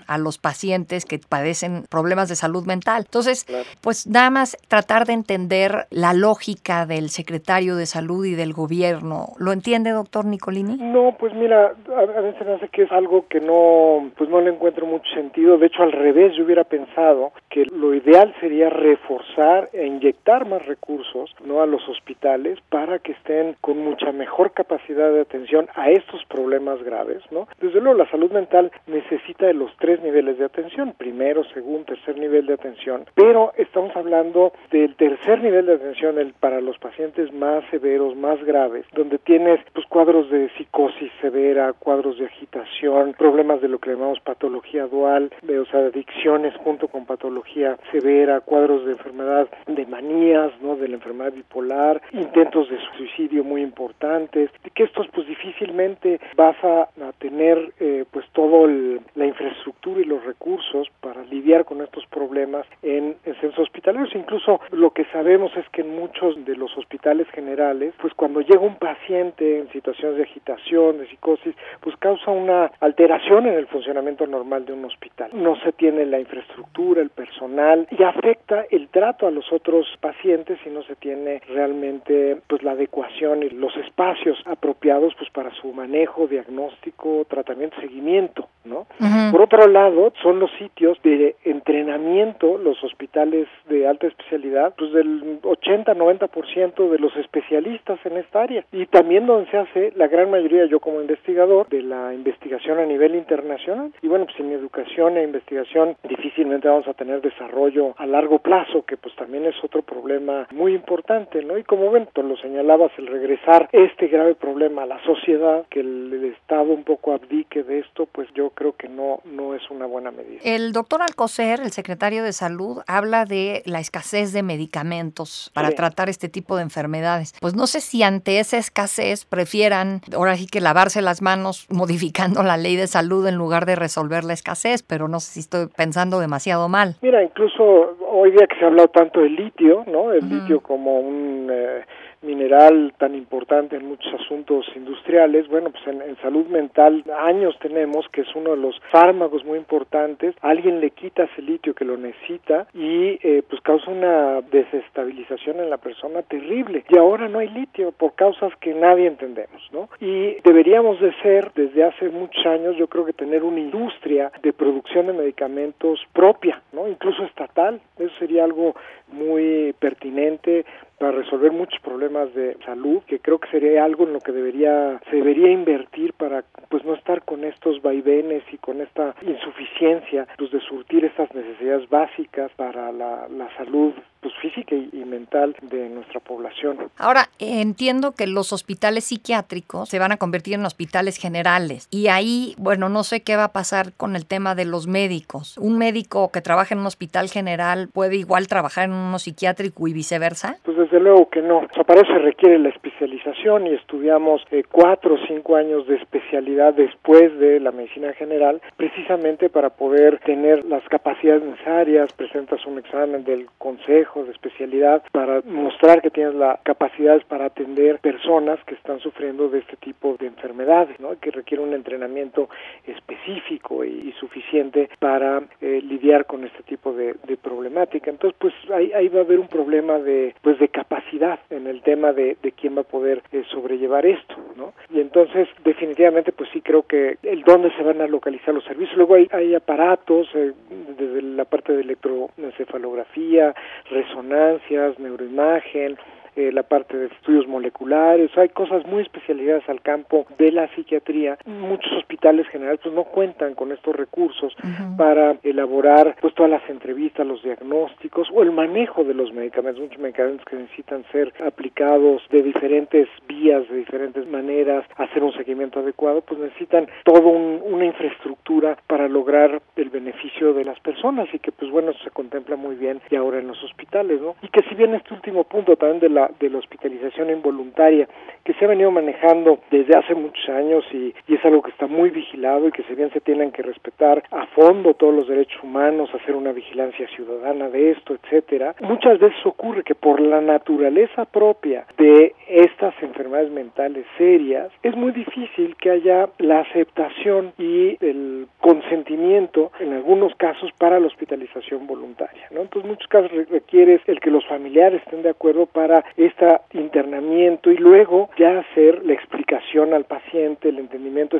a 0.07 0.19
los 0.19 0.39
pacientes 0.39 1.05
que 1.05 1.19
padecen 1.19 1.85
problemas 1.89 2.29
de 2.29 2.37
salud 2.37 2.65
mental. 2.67 3.05
Entonces, 3.07 3.47
pues 3.81 4.07
nada 4.07 4.31
más 4.31 4.57
tratar 4.69 5.07
de 5.07 5.13
entender 5.13 5.87
la 5.91 6.13
lógica 6.13 6.87
del 6.87 7.11
secretario 7.11 7.77
de 7.77 7.87
salud 7.87 8.25
y 8.25 8.35
del 8.35 8.53
gobierno. 8.53 9.29
¿Lo 9.39 9.53
entiende, 9.53 9.91
doctor 9.91 10.25
Nicolini? 10.25 10.77
No, 10.79 11.17
pues 11.19 11.35
mira, 11.35 11.75
a, 11.97 12.21
veces 12.21 12.47
me 12.47 12.55
hace 12.55 12.69
que 12.69 12.83
es 12.83 12.93
algo 12.93 13.27
que 13.29 13.41
no, 13.41 14.11
pues 14.17 14.31
no 14.31 14.41
le 14.41 14.51
encuentro 14.51 14.87
mucho 14.87 15.09
sentido. 15.15 15.59
De 15.59 15.67
hecho, 15.67 15.83
al 15.83 15.93
revés, 15.93 16.35
yo 16.37 16.45
hubiera 16.45 16.65
pensado 16.65 17.33
que 17.51 17.65
lo 17.67 17.95
ideal 17.95 18.35
sería 18.41 18.71
reforzar 18.71 19.69
e 19.73 19.87
inyectar 19.87 20.47
más 20.47 20.65
recursos, 20.67 21.35
¿no? 21.45 21.63
A 21.63 21.67
los 21.67 21.87
hospitales 21.89 22.59
para 22.69 22.99
que 22.99 23.13
estén 23.13 23.57
con 23.61 23.79
mucha 23.79 24.13
mejor 24.13 24.53
capacidad 24.53 25.11
de 25.13 25.21
atención 25.21 25.69
a 25.75 25.91
estos 25.91 26.25
problemas 26.27 26.83
graves, 26.83 27.23
¿no? 27.31 27.49
Desde 27.61 27.81
luego, 27.81 27.99
la 27.99 28.11
salud 28.11 28.31
mental 28.31 28.71
necesita 28.87 29.36
de 29.39 29.55
los 29.55 29.71
tres 29.79 30.01
niveles 30.03 30.39
de 30.39 30.45
atención, 30.45 30.95
primero, 30.97 31.45
segundo, 31.45 31.85
tercer 31.85 32.19
nivel 32.19 32.47
de 32.47 32.55
atención, 32.55 33.05
pero 33.15 33.53
estamos 33.57 33.95
hablando 33.97 34.53
del 34.71 34.95
tercer 34.97 35.43
nivel 35.43 35.67
de 35.67 35.75
atención 35.75 36.19
el, 36.19 36.33
para 36.35 36.61
los 36.61 36.79
pacientes 36.79 37.33
más 37.33 37.65
severos, 37.71 38.17
más 38.17 38.43
graves, 38.45 38.85
donde 38.93 39.19
tienes 39.19 39.61
pues 39.73 39.87
cuadros 39.87 40.31
de 40.31 40.49
psicosis 40.57 41.11
severa, 41.21 41.73
cuadros 41.73 42.19
de 42.19 42.27
agitación, 42.27 43.15
problemas 43.19 43.61
de 43.61 43.69
lo 43.69 43.79
que 43.79 43.91
llamamos 43.91 44.21
patología 44.21 44.87
dual, 44.87 45.31
de, 45.43 45.59
o 45.59 45.67
sea, 45.67 45.81
adicciones 45.81 46.55
junto 46.57 46.89
con 46.89 47.07
patología 47.07 47.77
severa, 47.93 48.41
cuadros 48.41 48.85
de 48.87 48.93
enfermedad 48.93 49.49
de 49.67 49.87
manías, 49.87 50.53
¿no? 50.61 50.77
de 50.77 50.89
la 50.89 50.95
enfermedad 50.95 51.33
bipolar, 51.33 52.01
intentos 52.13 52.69
de 52.71 52.79
suicidio 52.97 53.45
muy 53.45 53.63
importantes, 53.63 54.51
que 54.75 54.85
estos 54.85 55.07
pues 55.09 55.27
difícilmente 55.27 56.21
vas 56.37 56.57
a, 56.65 56.89
tener 57.19 57.73
eh, 57.81 58.05
pues 58.11 58.27
todo 58.33 58.67
el, 58.67 59.01
la 59.15 59.26
infraestructura 59.27 60.01
y 60.01 60.05
los 60.05 60.25
recursos 60.25 60.89
para 61.01 61.23
lidiar 61.25 61.65
con 61.65 61.81
estos 61.83 62.07
problemas 62.07 62.67
en, 62.83 63.17
en 63.25 63.35
centros 63.41 63.59
hospitalarios. 63.59 64.15
Incluso 64.15 64.61
lo 64.71 64.91
que 64.91 65.05
sabemos 65.07 65.57
es 65.57 65.69
que 65.71 65.83
en 65.83 65.97
muchos 65.97 66.45
de 66.45 66.57
los 66.57 66.77
hospitales 66.77 67.29
generales, 67.31 67.95
pues 68.01 68.15
cuando 68.15 68.41
llega 68.41 68.61
un 68.61 68.77
paciente 68.77 69.59
en 69.59 69.71
situaciones 69.71 70.17
de 70.17 70.25
agitación, 70.25 70.99
de 70.99 71.09
psicosis, 71.09 71.55
pues 71.81 71.97
causa 71.97 72.31
una 72.31 72.71
alteración 72.81 73.47
en 73.47 73.55
el 73.55 73.67
funcionamiento 73.67 74.27
normal 74.27 74.65
de 74.65 74.73
un 74.73 74.85
hospital. 74.85 75.31
No 75.33 75.57
se 75.61 75.73
tiene 75.73 76.07
la 76.07 76.19
infraestructura, 76.19 77.03
el 77.03 77.11
personal 77.11 77.87
y 77.91 78.03
afecta 78.03 78.65
el 78.71 78.89
trato 78.89 79.27
a 79.27 79.31
los 79.31 79.53
otros 79.53 79.87
pacientes 80.01 80.59
si 80.63 80.71
no 80.71 80.83
se 80.83 80.97
tiene 80.97 81.41
realmente 81.49 82.39
pues 82.47 82.63
la 82.63 82.73
adecuación 82.73 83.43
y 83.43 83.51
los 83.51 83.77
espacios 83.77 84.39
apropiados 84.47 85.15
pues 85.19 85.31
para 85.31 85.53
su 85.55 85.73
manejo, 85.73 86.27
diagnóstico, 86.27 87.27
tratamiento, 87.29 87.81
seguimiento, 87.81 88.49
¿no? 88.65 88.87
Por 89.31 89.43
otro 89.43 89.67
lado, 89.67 90.13
son 90.23 90.39
los 90.39 90.51
sitios 90.59 91.01
de 91.03 91.37
entrenamiento, 91.45 92.59
los 92.59 92.83
hospitales 92.83 93.49
de 93.69 93.87
alta 93.87 94.07
especialidad, 94.07 94.75
pues 94.77 94.93
del 94.93 95.41
80-90% 95.43 96.91
de 96.91 96.99
los 96.99 97.17
especialistas 97.17 97.99
en 98.05 98.17
esta 98.17 98.43
área. 98.43 98.65
Y 98.73 98.87
también 98.87 99.27
donde 99.27 99.51
se 99.51 99.59
hace 99.59 99.93
la 99.97 100.09
gran 100.09 100.31
mayoría, 100.31 100.67
yo 100.67 100.81
como 100.81 101.01
investigador, 101.01 101.69
de 101.69 101.83
la 101.83 102.15
investigación 102.15 102.79
a 102.79 102.87
nivel 102.87 103.15
internacional. 103.15 103.93
Y 104.03 104.09
bueno, 104.09 104.25
pues 104.27 104.37
sin 104.37 104.53
educación 104.53 105.17
e 105.17 105.23
investigación 105.23 105.97
difícilmente 106.09 106.69
vamos 106.69 106.89
a 106.89 106.95
tener 106.95 107.21
desarrollo 107.21 107.95
a 107.97 108.07
largo 108.07 108.39
plazo, 108.39 108.85
que 108.85 108.97
pues 108.97 109.15
también 109.17 109.47
es 109.47 109.55
otro 109.63 109.83
problema 109.83 110.47
muy 110.53 110.75
importante, 110.75 111.43
¿no? 111.43 111.59
Y 111.59 111.65
como 111.65 111.91
ven, 111.91 112.09
tú 112.13 112.23
lo 112.23 112.37
señalabas, 112.37 112.93
el 112.99 113.07
regresar 113.07 113.69
este 113.73 114.09
grave 114.09 114.35
problema 114.35 114.83
a 114.83 114.87
la 114.87 115.03
sociedad, 115.05 115.65
que 115.71 115.81
el 115.81 116.25
Estado 116.25 116.73
un 116.73 116.85
poco 116.85 117.13
abdique 117.13 117.63
de 117.63 117.81
esto, 117.81 118.07
pues 118.11 118.29
yo 118.35 118.51
creo 118.51 118.75
que 118.77 118.89
no, 118.89 119.06
no 119.25 119.55
es 119.55 119.63
una 119.71 119.87
buena 119.87 120.11
medida. 120.11 120.41
El 120.45 120.73
doctor 120.73 121.03
Alcocer, 121.03 121.61
el 121.61 121.73
secretario 121.73 122.23
de 122.23 122.33
Salud, 122.33 122.83
habla 122.87 123.25
de 123.25 123.63
la 123.65 123.81
escasez 123.81 124.33
de 124.33 124.43
medicamentos 124.43 125.51
para 125.55 125.71
tratar 125.71 126.09
este 126.09 126.29
tipo 126.29 126.57
de 126.57 126.63
enfermedades. 126.63 127.35
Pues 127.41 127.55
no 127.55 127.67
sé 127.67 127.81
si 127.81 128.03
ante 128.03 128.39
esa 128.39 128.59
escasez 128.59 129.25
prefieran 129.25 130.01
ahora 130.15 130.37
sí 130.37 130.47
que 130.47 130.61
lavarse 130.61 131.03
las 131.03 131.23
manos 131.23 131.67
modificando 131.71 132.43
la 132.43 132.57
ley 132.57 132.77
de 132.77 132.87
salud 132.87 133.27
en 133.27 133.37
lugar 133.37 133.67
de 133.67 133.77
resolver 133.77 134.25
la 134.25 134.33
escasez, 134.33 134.83
pero 134.83 135.09
no 135.09 135.21
sé 135.21 135.33
si 135.33 135.41
estoy 135.41 135.67
pensando 135.69 136.21
demasiado 136.21 136.69
mal. 136.69 136.97
Mira, 137.03 137.23
incluso 137.23 137.97
hoy 138.09 138.31
día 138.31 138.47
que 138.47 138.57
se 138.59 138.65
ha 138.65 138.69
hablado 138.69 138.89
tanto 138.89 139.21
del 139.21 139.35
litio, 139.35 139.85
¿no? 139.87 140.13
El 140.13 140.29
litio 140.29 140.61
como 140.61 141.01
un... 141.01 141.49
Eh, 141.51 141.85
mineral 142.27 142.93
tan 142.99 143.15
importante 143.15 143.77
en 143.77 143.87
muchos 143.87 144.13
asuntos 144.15 144.67
industriales, 144.75 145.49
bueno, 145.49 145.71
pues 145.71 145.87
en, 145.87 146.17
salud 146.17 146.47
mental 146.47 147.05
años 147.19 147.57
tenemos 147.61 148.07
que 148.11 148.23
es 148.23 148.35
uno 148.35 148.51
de 148.51 148.57
los 148.57 148.79
fármacos 148.91 149.45
muy 149.45 149.59
importantes, 149.59 150.35
alguien 150.43 150.81
le 150.81 150.91
quita 150.91 151.25
ese 151.25 151.43
litio 151.43 151.75
que 151.75 151.85
lo 151.85 151.97
necesita 151.97 152.67
y 152.75 153.19
eh, 153.23 153.43
pues 153.49 153.61
causa 153.63 153.91
una 153.91 154.41
desestabilización 154.43 155.61
en 155.61 155.71
la 155.71 155.79
persona 155.79 156.23
terrible 156.23 156.85
y 156.89 156.99
ahora 156.99 157.29
no 157.29 157.39
hay 157.39 157.49
litio 157.49 157.93
por 157.93 158.15
causas 158.15 158.53
que 158.61 158.75
nadie 158.75 159.07
entendemos, 159.07 159.63
¿no? 159.73 159.89
Y 160.01 160.41
deberíamos 160.43 161.01
de 161.01 161.13
ser 161.23 161.53
desde 161.55 161.85
hace 161.85 162.09
muchos 162.09 162.45
años 162.47 162.77
yo 162.77 162.89
creo 162.89 163.05
que 163.05 163.13
tener 163.13 163.45
una 163.45 163.61
industria 163.61 164.33
de 164.43 164.53
producción 164.53 165.07
de 165.07 165.13
medicamentos 165.13 166.01
propia, 166.13 166.63
¿no? 166.73 166.89
Incluso 166.89 167.23
estatal, 167.25 167.81
eso 167.99 168.13
sería 168.19 168.45
algo 168.45 168.75
muy 169.13 169.75
pertinente 169.79 170.65
para 170.99 171.13
resolver 171.13 171.53
muchos 171.53 171.81
problemas 171.81 172.33
de 172.35 172.57
salud, 172.65 173.03
que 173.07 173.19
creo 173.19 173.39
que 173.39 173.51
sería 173.51 173.85
algo 173.85 174.05
en 174.05 174.13
lo 174.13 174.21
que 174.21 174.33
debería 174.33 175.01
se 175.11 175.17
debería 175.17 175.51
invertir 175.51 176.13
para 176.15 176.45
pues 176.69 176.85
no 176.85 176.95
estar 176.95 177.23
con 177.25 177.45
estos 177.45 177.83
vaivenes 177.83 178.43
y 178.53 178.59
con 178.59 178.81
esta 178.81 179.15
insuficiencia 179.23 180.27
pues 180.39 180.51
de 180.51 180.61
surtir 180.61 181.05
estas 181.05 181.33
necesidades 181.35 181.89
básicas 181.89 182.51
para 182.57 182.93
la, 182.93 183.29
la 183.29 183.55
salud 183.57 183.93
pues, 184.27 184.35
física 184.41 184.75
y, 184.75 185.05
mental 185.05 185.55
de 185.63 185.89
nuestra 185.89 186.19
población. 186.19 186.79
Ahora, 186.99 187.29
entiendo 187.39 188.11
que 188.11 188.27
los 188.27 188.53
hospitales 188.53 189.05
psiquiátricos 189.05 189.89
se 189.89 190.01
van 190.01 190.11
a 190.11 190.17
convertir 190.17 190.55
en 190.55 190.67
hospitales 190.67 191.17
generales 191.17 191.87
y 191.93 192.09
ahí, 192.09 192.57
bueno, 192.59 192.89
no 192.89 193.05
sé 193.05 193.23
qué 193.23 193.37
va 193.37 193.45
a 193.45 193.53
pasar 193.53 193.93
con 193.93 194.17
el 194.17 194.27
tema 194.27 194.57
de 194.57 194.65
los 194.65 194.89
médicos. 194.89 195.57
¿Un 195.59 195.79
médico 195.79 196.33
que 196.33 196.41
trabaja 196.41 196.75
en 196.75 196.81
un 196.81 196.87
hospital 196.87 197.29
general 197.29 197.89
puede 197.93 198.17
igual 198.17 198.49
trabajar 198.49 198.87
en 198.87 198.95
uno 198.95 199.21
psiquiátrico 199.21 199.87
y 199.87 199.93
viceversa? 199.93 200.57
Pues 200.65 200.77
desde 200.87 201.01
luego 201.01 201.29
que 201.29 201.43
no. 201.43 201.59
O 201.59 201.75
sea, 201.75 201.85
para 201.85 202.01
eso 202.01 202.13
se 202.13 202.19
requiere 202.19 202.59
la 202.59 202.69
especialización 202.69 203.67
y 203.67 203.75
estudiamos 203.75 204.43
eh, 204.51 204.63
cuatro 204.71 205.15
o 205.15 205.19
cinco 205.27 205.57
años 205.57 205.87
de 205.87 205.97
especialidad 205.97 206.75
después 206.75 207.37
de 207.39 207.61
la 207.61 207.73
medicina 207.73 208.13
general, 208.13 208.61
precisamente 208.77 209.49
para 209.49 209.71
poder 209.71 210.19
tener 210.21 210.65
las 210.65 210.83
capacidades 210.89 211.43
necesarias, 211.43 212.13
presentas 212.13 212.65
un 212.67 212.79
examen 212.79 213.25
del 213.25 213.49
consejo, 213.59 214.25
de 214.25 214.33
especialidad 214.33 215.03
para 215.13 215.43
mostrar 215.45 216.03
que 216.03 216.11
tienes 216.11 216.35
la 216.35 216.61
capacidad 216.63 217.21
para 217.29 217.47
atender 217.47 217.99
personas 217.99 218.59
que 218.65 218.75
están 218.75 219.01
sufriendo 219.01 219.49
de 219.49 219.59
este 219.61 219.77
tipo 219.77 220.17
de 220.19 220.27
enfermedades, 220.27 220.99
¿no? 221.01 221.19
que 221.21 221.31
requiere 221.31 221.63
un 221.63 221.75
entrenamiento 221.75 222.49
específico 222.87 223.85
y, 223.85 224.15
suficiente 224.21 224.89
para 224.99 225.43
eh, 225.61 225.83
lidiar 225.83 226.25
con 226.25 226.45
este 226.45 226.63
tipo 226.63 226.93
de, 226.93 227.15
problemática. 227.43 228.11
Entonces, 228.11 228.37
pues 228.41 228.55
ahí, 228.73 228.93
ahí, 228.93 229.09
va 229.09 229.21
a 229.21 229.25
haber 229.25 229.39
un 229.39 229.49
problema 229.49 229.99
de 229.99 230.35
pues 230.41 230.59
de 230.59 230.69
capacidad 230.77 231.41
en 231.49 231.67
el 231.67 231.81
tema 231.81 232.13
de, 232.13 232.37
de 232.43 232.53
quién 232.53 232.77
va 232.77 232.83
a 232.83 232.85
poder 232.85 233.23
eh, 233.33 233.43
sobrellevar 233.51 234.05
esto, 234.05 234.35
¿no? 234.57 234.75
Y 234.91 235.01
entonces, 235.01 235.49
definitivamente, 235.65 236.33
pues 236.33 236.51
sí 236.53 236.61
creo 236.61 236.83
que 236.83 237.17
el 237.23 237.45
dónde 237.45 237.71
se 237.77 237.83
van 237.83 238.03
a 238.03 238.07
localizar 238.07 238.53
los 238.53 238.65
servicios. 238.65 238.95
Luego 238.95 239.15
hay, 239.15 239.27
hay 239.33 239.55
aparatos 239.55 240.29
eh, 240.35 240.53
desde 240.99 241.23
la 241.23 241.47
parte 241.47 241.73
de 241.73 241.81
electroencefalografía, 241.81 243.55
resonancias, 243.91 244.99
neuroimagen, 244.99 245.97
eh, 246.37 246.53
la 246.53 246.63
parte 246.63 246.97
de 246.97 247.07
estudios 247.07 247.47
moleculares, 247.47 248.31
hay 248.37 248.51
cosas 248.51 248.87
muy 248.87 249.03
especializadas 249.03 249.69
al 249.69 249.81
campo 249.81 250.27
de 250.39 250.53
la 250.53 250.69
psiquiatría. 250.75 251.39
Muchos 251.47 251.93
hospitales 251.93 252.47
generales 252.49 252.81
pues 252.83 252.95
no 252.95 253.05
cuentan 253.05 253.55
con 253.55 253.73
estos 253.73 253.97
recursos 253.97 254.55
para 254.99 255.37
elaborar 255.43 256.17
pues 256.21 256.35
todas 256.35 256.51
las 256.51 256.69
entrevistas, 256.69 257.27
los 257.27 257.43
diagnósticos 257.43 258.29
o 258.35 258.43
el 258.43 258.53
manejo 258.53 259.05
de 259.05 259.15
los 259.15 259.33
medicamentos, 259.33 259.83
muchos 259.83 259.99
medicamentos 259.99 260.45
que 260.47 260.57
necesitan 260.57 261.05
ser 261.11 261.33
aplicados 261.45 262.23
de 262.31 262.43
diferentes 262.43 263.09
vías, 263.27 263.69
de 263.69 263.79
diferentes 263.79 264.27
maneras, 264.29 264.85
hacer 264.97 265.23
un 265.23 265.33
seguimiento 265.33 265.81
adecuado, 265.81 266.21
pues 266.21 266.39
necesitan 266.39 266.87
toda 267.05 267.21
una 267.21 267.87
infraestructura 267.87 268.77
para 268.87 269.09
lograr 269.09 269.63
el 269.77 269.91
beneficio 269.91 270.53
de 270.53 270.65
las 270.65 270.79
personas 270.81 271.29
y 271.33 271.39
que 271.39 271.53
pues 271.53 271.71
bueno 271.71 271.93
se 272.05 272.11
contempla 272.11 272.57
muy 272.57 272.77
bien 272.77 273.01
y 273.11 273.17
ahora 273.17 273.39
en 273.39 273.49
los 273.49 273.63
hospitales, 273.65 274.21
¿no? 274.21 274.37
Y 274.43 274.49
que 274.49 274.63
si 274.69 274.75
bien 274.75 274.95
este 274.95 275.15
último 275.15 275.45
punto 275.45 275.77
también 275.77 276.01
de 276.01 276.09
la 276.11 276.26
de 276.39 276.51
la 276.51 276.59
hospitalización 276.59 277.31
involuntaria 277.31 278.09
que 278.45 278.55
se 278.55 278.65
ha 278.65 278.69
venido 278.69 278.91
manejando 278.91 279.59
desde 279.71 279.97
hace 279.97 280.15
muchos 280.15 280.49
años 280.49 280.85
y, 280.93 281.15
es 281.27 281.45
algo 281.45 281.61
que 281.61 281.71
está 281.71 281.87
muy 281.87 282.09
vigilado 282.11 282.69
y 282.69 282.73
que 282.73 282.83
si 282.85 282.95
bien 282.95 283.11
se 283.13 283.21
tienen 283.21 283.53
que 283.53 283.63
respetar 283.63 284.23
a 284.31 284.47
fondo 284.47 284.95
todos 284.95 285.15
los 285.15 285.29
derechos 285.29 285.63
humanos, 285.63 286.09
hacer 286.15 286.35
una 286.35 286.53
vigilancia 286.53 287.07
ciudadana 287.09 287.69
de 287.69 287.91
esto, 287.91 288.15
etcétera, 288.15 288.75
muchas 288.81 289.19
veces 289.19 289.39
ocurre 289.45 289.83
que 289.83 289.95
por 289.95 290.21
la 290.21 290.41
naturaleza 290.41 291.25
propia 291.27 291.85
de 291.99 292.35
estas 292.49 292.95
enfermedades 293.03 293.51
mentales 293.51 294.07
serias 294.17 294.71
es 294.83 294.97
muy 294.97 295.13
difícil 295.13 295.77
que 295.77 295.91
haya 295.91 296.29
la 296.39 296.61
aceptación 296.61 297.53
y 297.59 297.99
el 298.01 298.47
consentimiento 298.67 299.71
en 299.79 299.93
algunos 299.93 300.35
casos 300.35 300.73
para 300.77 300.99
la 300.99 301.07
hospitalización 301.07 301.87
voluntaria, 301.87 302.49
¿no? 302.51 302.63
Entonces, 302.63 302.91
muchos 302.91 303.07
casos 303.07 303.31
requiere 303.49 304.01
el 304.09 304.19
que 304.19 304.29
los 304.29 304.45
familiares 304.45 305.01
estén 305.05 305.23
de 305.23 305.31
acuerdo 305.31 305.67
para 305.67 306.05
este 306.17 306.59
internamiento 306.73 307.71
y 307.71 307.77
luego 307.77 308.29
ya 308.37 308.59
hacer 308.59 309.05
la 309.05 309.13
explicación 309.13 309.95
al 309.95 310.03
paciente, 310.03 310.71
el 310.71 310.81
entendimiento 310.81 311.39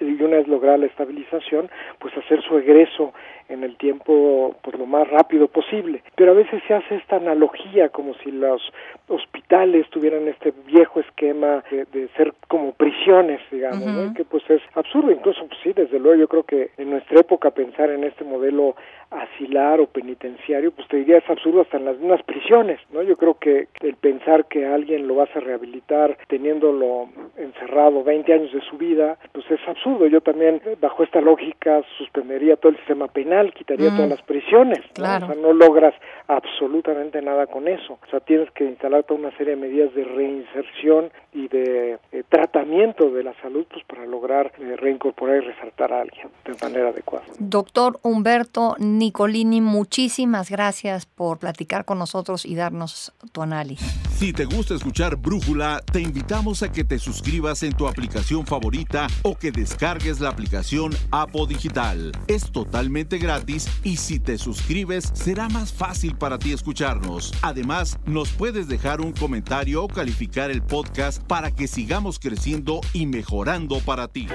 y 0.00 0.22
una 0.22 0.38
vez 0.38 0.48
lograda 0.48 0.78
la 0.78 0.86
estabilización, 0.86 1.68
pues 1.98 2.16
hacer 2.16 2.40
su 2.40 2.56
egreso 2.56 3.12
en 3.50 3.64
el 3.64 3.76
tiempo 3.76 4.56
pues 4.62 4.78
lo 4.78 4.86
más 4.86 5.06
rápido 5.08 5.48
posible. 5.48 6.02
Pero 6.16 6.32
a 6.32 6.34
veces 6.34 6.62
se 6.66 6.72
hace 6.72 6.94
esta 6.96 7.16
analogía 7.16 7.90
como 7.90 8.14
si 8.14 8.30
los 8.30 8.62
hospitales 9.08 9.88
tuvieran 9.90 10.26
este 10.28 10.54
viejo 10.66 11.00
esquema 11.00 11.62
de, 11.70 12.08
ser 12.16 12.32
como 12.48 12.72
prisiones, 12.72 13.40
digamos, 13.50 14.14
que 14.14 14.24
pues 14.24 14.42
es 14.48 14.62
absurdo, 14.74 15.10
incluso 15.10 15.46
pues 15.46 15.60
sí, 15.62 15.72
desde 15.74 15.98
luego 15.98 16.18
yo 16.18 16.28
creo 16.28 16.44
que 16.44 16.61
en 16.76 16.90
nuestra 16.90 17.20
época 17.20 17.50
pensar 17.50 17.90
en 17.90 18.04
este 18.04 18.24
modelo 18.24 18.74
asilar 19.12 19.80
o 19.80 19.86
penitenciario, 19.86 20.72
pues 20.72 20.88
te 20.88 20.96
diría 20.98 21.18
es 21.18 21.28
absurdo 21.28 21.62
hasta 21.62 21.76
en 21.76 21.84
las 21.84 21.98
mismas 21.98 22.22
prisiones, 22.22 22.80
¿no? 22.92 23.02
Yo 23.02 23.16
creo 23.16 23.34
que 23.38 23.68
el 23.80 23.96
pensar 23.96 24.46
que 24.46 24.66
alguien 24.66 25.06
lo 25.06 25.16
vas 25.16 25.28
a 25.36 25.40
rehabilitar 25.40 26.16
teniéndolo 26.28 27.08
encerrado 27.36 28.02
20 28.02 28.32
años 28.32 28.52
de 28.52 28.60
su 28.62 28.78
vida, 28.78 29.18
pues 29.32 29.44
es 29.50 29.60
absurdo. 29.66 30.06
Yo 30.06 30.20
también, 30.20 30.60
bajo 30.80 31.02
esta 31.02 31.20
lógica, 31.20 31.82
suspendería 31.98 32.56
todo 32.56 32.72
el 32.72 32.78
sistema 32.78 33.08
penal, 33.08 33.52
quitaría 33.52 33.90
todas 33.90 34.08
las 34.08 34.22
prisiones, 34.22 34.80
¿no? 34.98 35.04
O 35.04 35.26
sea, 35.26 35.34
no 35.34 35.52
logras 35.52 35.94
absolutamente 36.28 37.20
nada 37.20 37.46
con 37.46 37.68
eso. 37.68 37.98
O 38.02 38.10
sea, 38.10 38.20
tienes 38.20 38.50
que 38.52 38.64
instalar 38.64 39.04
toda 39.04 39.20
una 39.20 39.36
serie 39.36 39.56
de 39.56 39.60
medidas 39.60 39.94
de 39.94 40.04
reinserción 40.04 41.10
y 41.32 41.48
de 41.48 41.98
eh, 42.12 42.22
tratamiento 42.28 43.10
de 43.10 43.24
la 43.24 43.34
salud, 43.42 43.66
pues 43.70 43.84
para 43.84 44.06
lograr 44.06 44.52
eh, 44.58 44.76
reincorporar 44.76 45.42
y 45.42 45.46
resaltar 45.46 45.92
a 45.92 46.00
alguien 46.00 46.28
de 46.54 46.66
manera 46.66 46.90
adecuada. 46.90 47.24
Doctor 47.38 47.98
Humberto 48.02 48.76
Nicolini, 48.78 49.60
muchísimas 49.60 50.50
gracias 50.50 51.06
por 51.06 51.38
platicar 51.38 51.84
con 51.84 51.98
nosotros 51.98 52.44
y 52.44 52.54
darnos 52.54 53.12
tu 53.32 53.42
análisis. 53.42 53.86
Si 54.16 54.32
te 54.32 54.44
gusta 54.44 54.74
escuchar 54.74 55.16
Brújula, 55.16 55.82
te 55.90 56.00
invitamos 56.00 56.62
a 56.62 56.70
que 56.70 56.84
te 56.84 56.98
suscribas 56.98 57.62
en 57.64 57.72
tu 57.72 57.88
aplicación 57.88 58.46
favorita 58.46 59.08
o 59.22 59.36
que 59.36 59.50
descargues 59.50 60.20
la 60.20 60.28
aplicación 60.28 60.92
Apo 61.10 61.46
Digital. 61.46 62.12
Es 62.28 62.52
totalmente 62.52 63.18
gratis 63.18 63.68
y 63.82 63.96
si 63.96 64.20
te 64.20 64.38
suscribes 64.38 65.10
será 65.14 65.48
más 65.48 65.72
fácil 65.72 66.16
para 66.16 66.38
ti 66.38 66.52
escucharnos. 66.52 67.32
Además, 67.42 67.98
nos 68.06 68.30
puedes 68.30 68.68
dejar 68.68 69.00
un 69.00 69.12
comentario 69.12 69.82
o 69.82 69.88
calificar 69.88 70.50
el 70.50 70.62
podcast 70.62 71.22
para 71.24 71.50
que 71.50 71.66
sigamos 71.66 72.18
creciendo 72.18 72.80
y 72.92 73.06
mejorando 73.06 73.80
para 73.80 74.08
ti. 74.08 74.28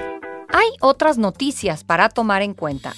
Hay 0.50 0.68
otras 0.80 1.18
noticias 1.18 1.84
para 1.84 2.08
tomar 2.08 2.40
en 2.42 2.54
cuenta. 2.54 2.94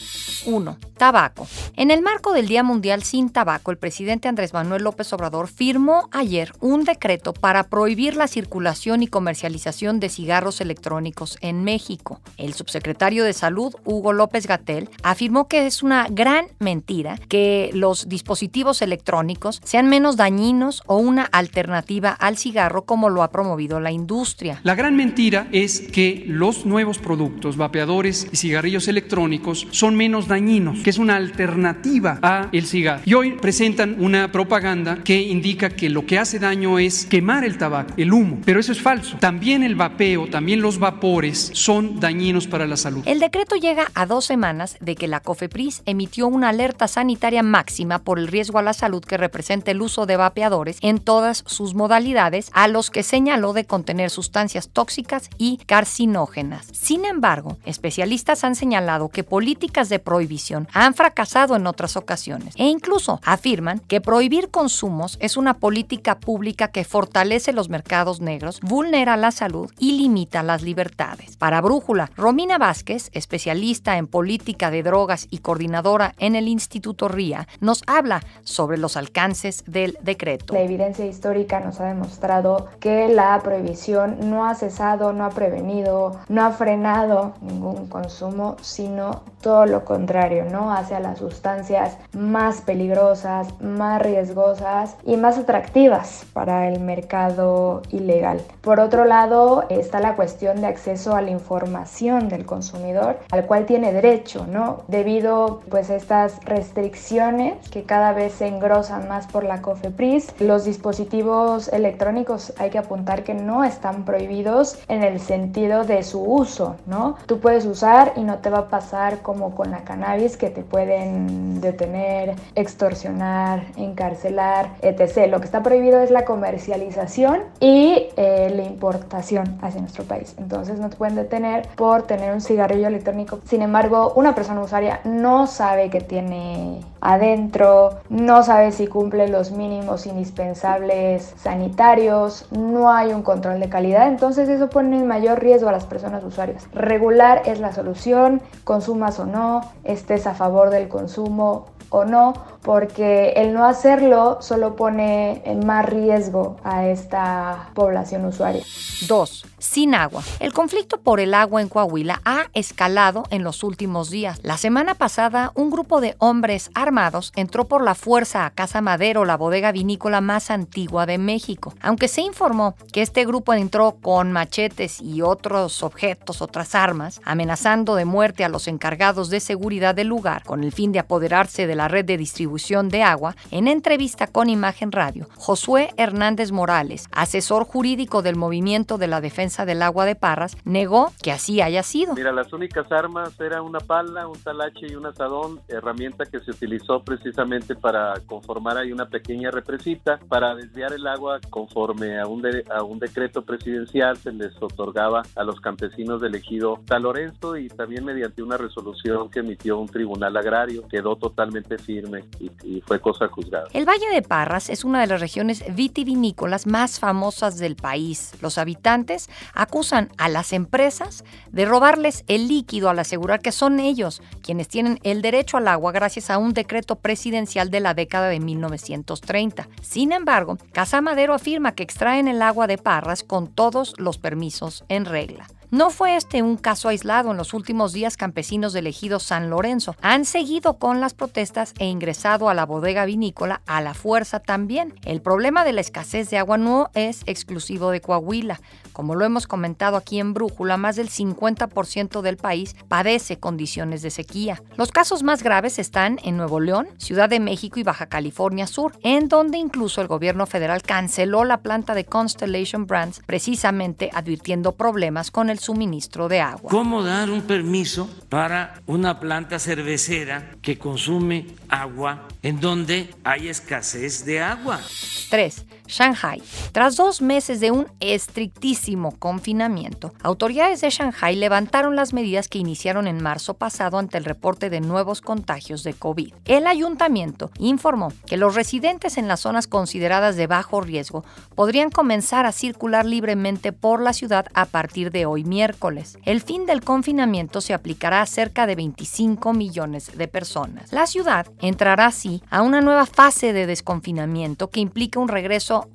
1. 0.46 0.78
Tabaco. 0.96 1.48
En 1.76 1.90
el 1.90 2.02
marco 2.02 2.32
del 2.32 2.46
Día 2.46 2.62
Mundial 2.62 3.02
sin 3.02 3.30
Tabaco, 3.30 3.70
el 3.70 3.78
presidente 3.78 4.28
Andrés 4.28 4.52
Manuel 4.52 4.84
López 4.84 5.12
Obrador 5.12 5.48
firmó 5.48 6.08
ayer 6.12 6.52
un 6.60 6.84
decreto 6.84 7.32
para 7.32 7.64
prohibir 7.64 8.16
la 8.16 8.28
circulación 8.28 9.02
y 9.02 9.06
comercialización 9.06 9.98
de 9.98 10.10
cigarros 10.10 10.60
electrónicos 10.60 11.38
en 11.40 11.64
México. 11.64 12.20
El 12.36 12.54
subsecretario 12.54 13.24
de 13.24 13.32
Salud, 13.32 13.74
Hugo 13.84 14.12
López 14.12 14.46
Gatel, 14.46 14.88
afirmó 15.02 15.48
que 15.48 15.66
es 15.66 15.82
una 15.82 16.06
gran 16.10 16.46
mentira 16.58 17.18
que 17.28 17.70
los 17.72 18.08
dispositivos 18.08 18.82
electrónicos 18.82 19.60
sean 19.64 19.88
menos 19.88 20.16
dañinos 20.16 20.82
o 20.86 20.98
una 20.98 21.24
alternativa 21.24 22.10
al 22.10 22.36
cigarro 22.36 22.84
como 22.84 23.08
lo 23.08 23.22
ha 23.22 23.30
promovido 23.30 23.80
la 23.80 23.90
industria. 23.90 24.60
La 24.62 24.74
gran 24.74 24.96
mentira 24.96 25.48
es 25.50 25.80
que 25.80 26.24
los 26.26 26.66
nuevos 26.66 26.98
productos 26.98 27.39
los 27.48 27.56
vapeadores 27.56 28.28
y 28.32 28.36
cigarrillos 28.36 28.88
electrónicos 28.88 29.66
son 29.70 29.96
menos 29.96 30.28
dañinos, 30.28 30.80
que 30.80 30.90
es 30.90 30.98
una 30.98 31.16
alternativa 31.16 32.18
a 32.22 32.48
el 32.52 32.66
cigarro. 32.66 33.02
Y 33.04 33.14
hoy 33.14 33.32
presentan 33.32 33.96
una 33.98 34.30
propaganda 34.32 34.98
que 35.04 35.20
indica 35.20 35.70
que 35.70 35.90
lo 35.90 36.06
que 36.06 36.18
hace 36.18 36.38
daño 36.38 36.78
es 36.78 37.06
quemar 37.06 37.44
el 37.44 37.58
tabaco, 37.58 37.94
el 37.96 38.12
humo, 38.12 38.38
pero 38.44 38.60
eso 38.60 38.72
es 38.72 38.80
falso. 38.80 39.16
También 39.18 39.62
el 39.62 39.74
vapeo, 39.74 40.28
también 40.28 40.60
los 40.60 40.78
vapores 40.78 41.50
son 41.54 42.00
dañinos 42.00 42.46
para 42.46 42.66
la 42.66 42.76
salud. 42.76 43.02
El 43.06 43.20
decreto 43.20 43.56
llega 43.56 43.90
a 43.94 44.06
dos 44.06 44.24
semanas 44.24 44.76
de 44.80 44.96
que 44.96 45.08
la 45.08 45.20
COFEPRIS 45.20 45.82
emitió 45.86 46.26
una 46.28 46.50
alerta 46.50 46.88
sanitaria 46.88 47.42
máxima 47.42 48.00
por 48.00 48.18
el 48.18 48.28
riesgo 48.28 48.58
a 48.58 48.62
la 48.62 48.72
salud 48.72 49.04
que 49.04 49.16
representa 49.16 49.70
el 49.70 49.82
uso 49.82 50.06
de 50.06 50.16
vapeadores 50.16 50.78
en 50.80 50.98
todas 50.98 51.42
sus 51.46 51.74
modalidades, 51.74 52.50
a 52.52 52.68
los 52.68 52.90
que 52.90 53.02
señaló 53.02 53.52
de 53.52 53.64
contener 53.64 54.10
sustancias 54.10 54.68
tóxicas 54.68 55.30
y 55.38 55.58
carcinógenas. 55.66 56.66
Sin 56.72 57.04
embargo, 57.04 57.29
especialistas 57.64 58.44
han 58.44 58.54
señalado 58.54 59.08
que 59.08 59.24
políticas 59.24 59.88
de 59.88 59.98
prohibición 59.98 60.68
han 60.72 60.94
fracasado 60.94 61.54
en 61.56 61.66
otras 61.66 61.96
ocasiones 61.96 62.54
e 62.56 62.64
incluso 62.64 63.20
afirman 63.24 63.78
que 63.78 64.00
prohibir 64.00 64.50
consumos 64.50 65.16
es 65.20 65.36
una 65.36 65.54
política 65.54 66.18
pública 66.18 66.68
que 66.68 66.84
fortalece 66.84 67.52
los 67.52 67.68
mercados 67.68 68.20
negros, 68.20 68.60
vulnera 68.60 69.16
la 69.16 69.30
salud 69.30 69.70
y 69.78 69.92
limita 69.92 70.42
las 70.42 70.62
libertades. 70.62 71.36
Para 71.36 71.60
Brújula, 71.60 72.10
Romina 72.16 72.58
Vázquez, 72.58 73.10
especialista 73.12 73.96
en 73.96 74.06
política 74.06 74.70
de 74.70 74.82
drogas 74.82 75.26
y 75.30 75.38
coordinadora 75.38 76.14
en 76.18 76.34
el 76.34 76.48
Instituto 76.48 77.08
RIA, 77.08 77.46
nos 77.60 77.82
habla 77.86 78.22
sobre 78.42 78.78
los 78.78 78.96
alcances 78.96 79.64
del 79.66 79.96
decreto. 80.02 80.54
La 80.54 80.62
evidencia 80.62 81.06
histórica 81.06 81.60
nos 81.60 81.80
ha 81.80 81.86
demostrado 81.86 82.68
que 82.80 83.08
la 83.08 83.38
prohibición 83.42 84.30
no 84.30 84.46
ha 84.46 84.54
cesado, 84.54 85.12
no 85.12 85.24
ha 85.24 85.30
prevenido, 85.30 86.20
no 86.28 86.44
ha 86.44 86.50
frenado 86.50 87.19
ningún 87.40 87.86
consumo, 87.86 88.56
sino 88.60 89.22
todo 89.40 89.66
lo 89.66 89.84
contrario, 89.84 90.44
¿no? 90.50 90.72
Hacia 90.72 91.00
las 91.00 91.18
sustancias 91.18 91.96
más 92.12 92.60
peligrosas, 92.60 93.48
más 93.60 94.02
riesgosas 94.02 94.96
y 95.04 95.16
más 95.16 95.38
atractivas 95.38 96.26
para 96.32 96.68
el 96.68 96.80
mercado 96.80 97.82
ilegal. 97.90 98.40
Por 98.60 98.80
otro 98.80 99.04
lado, 99.04 99.64
está 99.70 100.00
la 100.00 100.16
cuestión 100.16 100.60
de 100.60 100.66
acceso 100.66 101.14
a 101.14 101.22
la 101.22 101.30
información 101.30 102.28
del 102.28 102.44
consumidor, 102.44 103.18
al 103.30 103.46
cual 103.46 103.66
tiene 103.66 103.92
derecho, 103.92 104.46
¿no? 104.46 104.82
Debido 104.88 105.60
pues 105.70 105.90
a 105.90 105.96
estas 105.96 106.44
restricciones 106.44 107.68
que 107.70 107.84
cada 107.84 108.12
vez 108.12 108.34
se 108.34 108.46
engrosan 108.46 109.08
más 109.08 109.26
por 109.26 109.44
la 109.44 109.62
COFEPRIS, 109.62 110.40
los 110.40 110.64
dispositivos 110.64 111.68
electrónicos 111.68 112.52
hay 112.58 112.70
que 112.70 112.78
apuntar 112.78 113.24
que 113.24 113.34
no 113.34 113.64
están 113.64 114.04
prohibidos 114.04 114.78
en 114.88 115.02
el 115.02 115.20
sentido 115.20 115.84
de 115.84 116.02
su 116.02 116.22
uso, 116.22 116.76
¿no? 116.86 117.09
Tú 117.26 117.40
puedes 117.40 117.66
usar 117.66 118.12
y 118.16 118.22
no 118.22 118.38
te 118.38 118.50
va 118.50 118.58
a 118.58 118.68
pasar 118.68 119.18
como 119.22 119.54
con 119.54 119.70
la 119.70 119.84
cannabis 119.84 120.36
que 120.36 120.50
te 120.50 120.62
pueden 120.62 121.60
detener, 121.60 122.34
extorsionar, 122.54 123.64
encarcelar, 123.76 124.70
etc. 124.82 125.28
Lo 125.28 125.40
que 125.40 125.46
está 125.46 125.62
prohibido 125.62 126.00
es 126.00 126.10
la 126.10 126.24
comercialización 126.24 127.40
y 127.60 128.08
eh, 128.16 128.52
la 128.54 128.62
importación 128.62 129.58
hacia 129.62 129.80
nuestro 129.80 130.04
país. 130.04 130.34
Entonces 130.38 130.78
no 130.78 130.90
te 130.90 130.96
pueden 130.96 131.16
detener 131.16 131.68
por 131.76 132.02
tener 132.02 132.32
un 132.32 132.40
cigarrillo 132.40 132.88
electrónico. 132.88 133.40
Sin 133.44 133.62
embargo, 133.62 134.12
una 134.16 134.34
persona 134.34 134.60
usuaria 134.60 135.00
no 135.04 135.46
sabe 135.46 135.90
que 135.90 136.00
tiene 136.00 136.80
adentro, 137.00 138.00
no 138.08 138.42
sabe 138.42 138.72
si 138.72 138.86
cumple 138.86 139.28
los 139.28 139.50
mínimos 139.52 140.06
indispensables 140.06 141.34
sanitarios, 141.36 142.46
no 142.50 142.90
hay 142.90 143.12
un 143.12 143.22
control 143.22 143.60
de 143.60 143.68
calidad, 143.68 144.08
entonces 144.08 144.48
eso 144.48 144.68
pone 144.68 144.98
en 144.98 145.06
mayor 145.06 145.40
riesgo 145.40 145.68
a 145.68 145.72
las 145.72 145.86
personas 145.86 146.22
usuarias. 146.24 146.68
Regular 146.72 147.42
es 147.46 147.60
la 147.60 147.72
solución, 147.72 148.42
consumas 148.64 149.18
o 149.18 149.26
no, 149.26 149.62
estés 149.84 150.26
a 150.26 150.34
favor 150.34 150.70
del 150.70 150.88
consumo 150.88 151.66
o 151.90 152.04
no, 152.04 152.32
porque 152.62 153.30
el 153.36 153.52
no 153.52 153.64
hacerlo 153.64 154.38
solo 154.40 154.76
pone 154.76 155.42
en 155.44 155.66
más 155.66 155.84
riesgo 155.86 156.56
a 156.62 156.86
esta 156.86 157.70
población 157.74 158.24
usuaria. 158.24 158.62
2. 159.08 159.46
Sin 159.60 159.94
agua. 159.94 160.22
El 160.40 160.54
conflicto 160.54 161.00
por 161.00 161.20
el 161.20 161.34
agua 161.34 161.60
en 161.60 161.68
Coahuila 161.68 162.22
ha 162.24 162.46
escalado 162.54 163.24
en 163.30 163.44
los 163.44 163.62
últimos 163.62 164.08
días. 164.08 164.40
La 164.42 164.56
semana 164.56 164.94
pasada, 164.94 165.52
un 165.54 165.70
grupo 165.70 166.00
de 166.00 166.16
hombres 166.18 166.70
armados 166.74 167.30
entró 167.36 167.66
por 167.66 167.84
la 167.84 167.94
fuerza 167.94 168.46
a 168.46 168.50
Casa 168.50 168.80
Madero, 168.80 169.26
la 169.26 169.36
bodega 169.36 169.70
vinícola 169.70 170.22
más 170.22 170.50
antigua 170.50 171.04
de 171.04 171.18
México. 171.18 171.74
Aunque 171.82 172.08
se 172.08 172.22
informó 172.22 172.74
que 172.90 173.02
este 173.02 173.26
grupo 173.26 173.52
entró 173.52 173.98
con 174.00 174.32
machetes 174.32 174.98
y 175.00 175.20
otros 175.20 175.82
objetos, 175.82 176.40
otras 176.40 176.74
armas, 176.74 177.20
amenazando 177.24 177.96
de 177.96 178.06
muerte 178.06 178.44
a 178.44 178.48
los 178.48 178.66
encargados 178.66 179.28
de 179.28 179.40
seguridad 179.40 179.94
del 179.94 180.08
lugar, 180.08 180.42
con 180.44 180.64
el 180.64 180.72
fin 180.72 180.90
de 180.90 181.00
apoderarse 181.00 181.66
de 181.66 181.74
la 181.74 181.88
red 181.88 182.06
de 182.06 182.16
distribución 182.16 182.88
de 182.88 183.02
agua, 183.02 183.36
en 183.50 183.68
entrevista 183.68 184.26
con 184.26 184.48
Imagen 184.48 184.90
Radio, 184.90 185.28
Josué 185.36 185.92
Hernández 185.98 186.50
Morales, 186.50 187.08
asesor 187.12 187.66
jurídico 187.66 188.22
del 188.22 188.36
Movimiento 188.36 188.96
de 188.96 189.06
la 189.06 189.20
Defensa 189.20 189.49
del 189.58 189.82
Agua 189.82 190.04
de 190.06 190.14
Parras, 190.14 190.56
negó 190.64 191.12
que 191.22 191.32
así 191.32 191.60
haya 191.60 191.82
sido. 191.82 192.14
Mira, 192.14 192.32
las 192.32 192.52
únicas 192.52 192.90
armas 192.92 193.38
eran 193.40 193.62
una 193.62 193.80
pala, 193.80 194.26
un 194.28 194.38
talache 194.38 194.86
y 194.88 194.94
un 194.94 195.06
asadón, 195.06 195.60
herramienta 195.68 196.24
que 196.24 196.40
se 196.40 196.52
utilizó 196.52 197.02
precisamente 197.02 197.74
para 197.74 198.14
conformar 198.26 198.78
ahí 198.78 198.92
una 198.92 199.08
pequeña 199.08 199.50
represita 199.50 200.18
para 200.28 200.54
desviar 200.54 200.92
el 200.92 201.06
agua 201.06 201.40
conforme 201.50 202.18
a 202.18 202.26
un, 202.26 202.42
a 202.70 202.82
un 202.82 202.98
decreto 202.98 203.42
presidencial 203.42 204.16
se 204.16 204.32
les 204.32 204.52
otorgaba 204.60 205.22
a 205.36 205.44
los 205.44 205.60
campesinos 205.60 206.20
del 206.20 206.34
ejido 206.34 206.80
San 206.88 207.02
Lorenzo 207.02 207.56
y 207.56 207.68
también 207.68 208.04
mediante 208.04 208.42
una 208.42 208.56
resolución 208.56 209.30
que 209.30 209.40
emitió 209.40 209.78
un 209.78 209.88
tribunal 209.88 210.36
agrario 210.36 210.86
quedó 210.88 211.16
totalmente 211.16 211.78
firme 211.78 212.24
y, 212.38 212.50
y 212.64 212.80
fue 212.82 213.00
cosa 213.00 213.28
juzgada. 213.28 213.68
El 213.72 213.88
Valle 213.88 214.08
de 214.12 214.22
Parras 214.22 214.70
es 214.70 214.84
una 214.84 215.00
de 215.00 215.06
las 215.06 215.20
regiones 215.20 215.64
vitivinícolas 215.74 216.66
más 216.66 217.00
famosas 217.00 217.58
del 217.58 217.76
país. 217.76 218.32
Los 218.40 218.58
habitantes 218.58 219.28
acusan 219.54 220.10
a 220.18 220.28
las 220.28 220.52
empresas 220.52 221.24
de 221.50 221.64
robarles 221.64 222.24
el 222.26 222.48
líquido 222.48 222.90
al 222.90 222.98
asegurar 222.98 223.40
que 223.40 223.52
son 223.52 223.80
ellos 223.80 224.22
quienes 224.42 224.68
tienen 224.68 224.98
el 225.02 225.22
derecho 225.22 225.56
al 225.56 225.68
agua 225.68 225.92
gracias 225.92 226.30
a 226.30 226.38
un 226.38 226.52
decreto 226.52 226.96
presidencial 226.96 227.70
de 227.70 227.80
la 227.80 227.94
década 227.94 228.28
de 228.28 228.40
1930. 228.40 229.68
Sin 229.82 230.12
embargo, 230.12 230.58
Casa 230.72 231.00
Madero 231.00 231.34
afirma 231.34 231.74
que 231.74 231.82
extraen 231.82 232.28
el 232.28 232.42
agua 232.42 232.66
de 232.66 232.78
Parras 232.78 233.22
con 233.22 233.48
todos 233.48 233.94
los 233.98 234.18
permisos 234.18 234.84
en 234.88 235.04
regla. 235.04 235.46
No 235.72 235.90
fue 235.90 236.16
este 236.16 236.42
un 236.42 236.56
caso 236.56 236.88
aislado. 236.88 237.30
En 237.30 237.36
los 237.36 237.54
últimos 237.54 237.92
días, 237.92 238.16
campesinos 238.16 238.72
del 238.72 238.88
ejido 238.88 239.20
San 239.20 239.50
Lorenzo 239.50 239.94
han 240.02 240.24
seguido 240.24 240.78
con 240.78 241.00
las 241.00 241.14
protestas 241.14 241.74
e 241.78 241.86
ingresado 241.86 242.48
a 242.48 242.54
la 242.54 242.66
bodega 242.66 243.04
vinícola 243.04 243.62
a 243.66 243.80
la 243.80 243.94
fuerza 243.94 244.40
también. 244.40 244.94
El 245.04 245.22
problema 245.22 245.64
de 245.64 245.72
la 245.72 245.80
escasez 245.80 246.28
de 246.28 246.38
agua 246.38 246.58
no 246.58 246.90
es 246.94 247.22
exclusivo 247.26 247.92
de 247.92 248.00
Coahuila. 248.00 248.60
Como 248.92 249.14
lo 249.14 249.24
hemos 249.24 249.46
comentado 249.46 249.96
aquí 249.96 250.18
en 250.18 250.34
Brújula, 250.34 250.76
más 250.76 250.96
del 250.96 251.08
50% 251.08 252.20
del 252.20 252.36
país 252.36 252.74
padece 252.88 253.38
condiciones 253.38 254.02
de 254.02 254.10
sequía. 254.10 254.60
Los 254.76 254.90
casos 254.90 255.22
más 255.22 255.44
graves 255.44 255.78
están 255.78 256.18
en 256.24 256.36
Nuevo 256.36 256.58
León, 256.58 256.88
Ciudad 256.98 257.28
de 257.28 257.38
México 257.38 257.78
y 257.78 257.84
Baja 257.84 258.06
California 258.06 258.66
Sur, 258.66 258.98
en 259.04 259.28
donde 259.28 259.58
incluso 259.58 260.00
el 260.00 260.08
gobierno 260.08 260.46
federal 260.46 260.82
canceló 260.82 261.44
la 261.44 261.62
planta 261.62 261.94
de 261.94 262.04
Constellation 262.04 262.88
Brands 262.88 263.22
precisamente 263.24 264.10
advirtiendo 264.12 264.72
problemas 264.72 265.30
con 265.30 265.48
el 265.48 265.59
suministro 265.60 266.28
de 266.28 266.40
agua. 266.40 266.70
¿Cómo 266.70 267.02
dar 267.02 267.30
un 267.30 267.42
permiso 267.42 268.10
para 268.28 268.82
una 268.86 269.20
planta 269.20 269.58
cervecera 269.58 270.56
que 270.62 270.78
consume 270.78 271.46
agua 271.68 272.26
en 272.42 272.60
donde 272.60 273.14
hay 273.22 273.48
escasez 273.48 274.24
de 274.24 274.40
agua? 274.40 274.80
3. 275.28 275.66
Shanghai. 275.90 276.42
Tras 276.72 276.96
dos 276.96 277.20
meses 277.20 277.60
de 277.60 277.70
un 277.70 277.86
estrictísimo 278.00 279.18
confinamiento, 279.18 280.14
autoridades 280.22 280.80
de 280.80 280.90
Shanghai 280.90 281.36
levantaron 281.36 281.96
las 281.96 282.12
medidas 282.12 282.48
que 282.48 282.58
iniciaron 282.58 283.06
en 283.06 283.22
marzo 283.22 283.54
pasado 283.54 283.98
ante 283.98 284.16
el 284.16 284.24
reporte 284.24 284.70
de 284.70 284.80
nuevos 284.80 285.20
contagios 285.20 285.82
de 285.82 285.94
COVID. 285.94 286.32
El 286.44 286.66
ayuntamiento 286.66 287.50
informó 287.58 288.12
que 288.26 288.36
los 288.36 288.54
residentes 288.54 289.18
en 289.18 289.28
las 289.28 289.40
zonas 289.40 289.66
consideradas 289.66 290.36
de 290.36 290.46
bajo 290.46 290.80
riesgo 290.80 291.24
podrían 291.54 291.90
comenzar 291.90 292.46
a 292.46 292.52
circular 292.52 293.04
libremente 293.04 293.72
por 293.72 294.00
la 294.00 294.12
ciudad 294.12 294.46
a 294.54 294.66
partir 294.66 295.10
de 295.10 295.26
hoy 295.26 295.44
miércoles. 295.44 296.18
El 296.24 296.40
fin 296.40 296.66
del 296.66 296.82
confinamiento 296.82 297.60
se 297.60 297.74
aplicará 297.74 298.22
a 298.22 298.26
cerca 298.26 298.66
de 298.66 298.76
25 298.76 299.52
millones 299.52 300.16
de 300.16 300.28
personas. 300.28 300.92
La 300.92 301.06
ciudad 301.06 301.46
entrará 301.60 302.06
así 302.06 302.42
a 302.50 302.62
una 302.62 302.80
nueva 302.80 303.06
fase 303.06 303.52
de 303.52 303.66
desconfinamiento 303.66 304.70
que 304.70 304.80
implica 304.80 305.20
un 305.20 305.28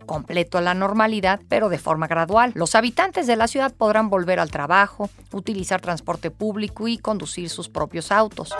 completo 0.05 0.57
a 0.57 0.61
la 0.61 0.73
normalidad, 0.73 1.39
pero 1.49 1.69
de 1.69 1.77
forma 1.77 2.07
gradual. 2.07 2.51
Los 2.55 2.75
habitantes 2.75 3.27
de 3.27 3.35
la 3.35 3.47
ciudad 3.47 3.73
podrán 3.73 4.09
volver 4.09 4.39
al 4.39 4.51
trabajo, 4.51 5.09
utilizar 5.31 5.81
transporte 5.81 6.31
público 6.31 6.87
y 6.87 6.97
conducir 6.97 7.49
sus 7.49 7.69
propios 7.69 8.11
autos. 8.11 8.53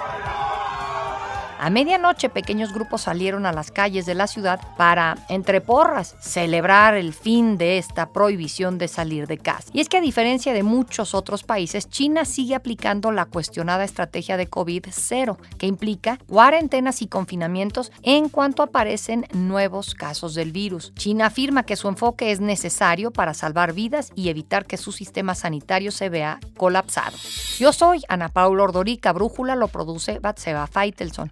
A 1.58 1.70
medianoche 1.70 2.30
pequeños 2.30 2.74
grupos 2.74 3.04
salieron 3.04 3.46
a 3.46 3.54
las 3.54 3.72
calles 3.72 4.06
de 4.06 4.14
la 4.14 4.28
ciudad 4.28 4.60
para, 4.78 5.18
entre 5.30 5.62
porras, 5.62 6.16
celebrar 6.20 6.96
el 6.96 7.14
fin 7.14 7.58
de 7.58 7.78
esta 7.78 8.12
prohibición 8.12 8.78
de 8.78 8.90
salir 8.90 9.26
de 9.26 9.38
casa. 9.38 9.70
Y 9.72 9.80
es 9.80 9.88
que 9.88 9.98
a 9.98 10.02
diferencia 10.02 10.52
de 10.52 10.64
muchos 10.64 11.16
otros 11.16 11.44
países, 11.44 11.90
China 11.90 12.26
sigue 12.26 12.56
aplicando 12.56 13.12
la 13.12 13.26
cuestionada 13.26 13.86
estrategia 13.86 14.36
de 14.36 14.50
COVID-0, 14.50 15.38
que 15.58 15.66
implica 15.66 16.20
cuarentenas 16.28 17.02
y 17.02 17.08
confinamientos 17.08 17.92
en 18.04 18.28
cuanto 18.28 18.62
aparecen 18.62 19.26
nuevos 19.34 19.96
casos 19.96 20.36
del 20.36 20.52
virus. 20.52 20.94
China 20.96 21.28
afirma 21.28 21.64
que 21.64 21.78
su 21.78 21.88
enfoque 21.88 22.32
es 22.32 22.42
necesario 22.42 23.12
para 23.12 23.34
salvar 23.34 23.72
vidas 23.72 24.12
y 24.14 24.28
evitar 24.28 24.66
que 24.66 24.78
su 24.78 24.92
sistema 24.92 25.36
sanitario 25.36 25.92
se 25.92 26.10
vea 26.10 26.40
colapsado. 26.58 27.16
Yo 27.58 27.72
soy 27.72 28.02
Ana 28.10 28.28
Paula 28.28 28.64
Ordorica, 28.64 29.14
Brújula 29.14 29.56
lo 29.56 29.70
produce 29.70 30.20
Batseba 30.20 30.68
Feitelson. 30.68 31.32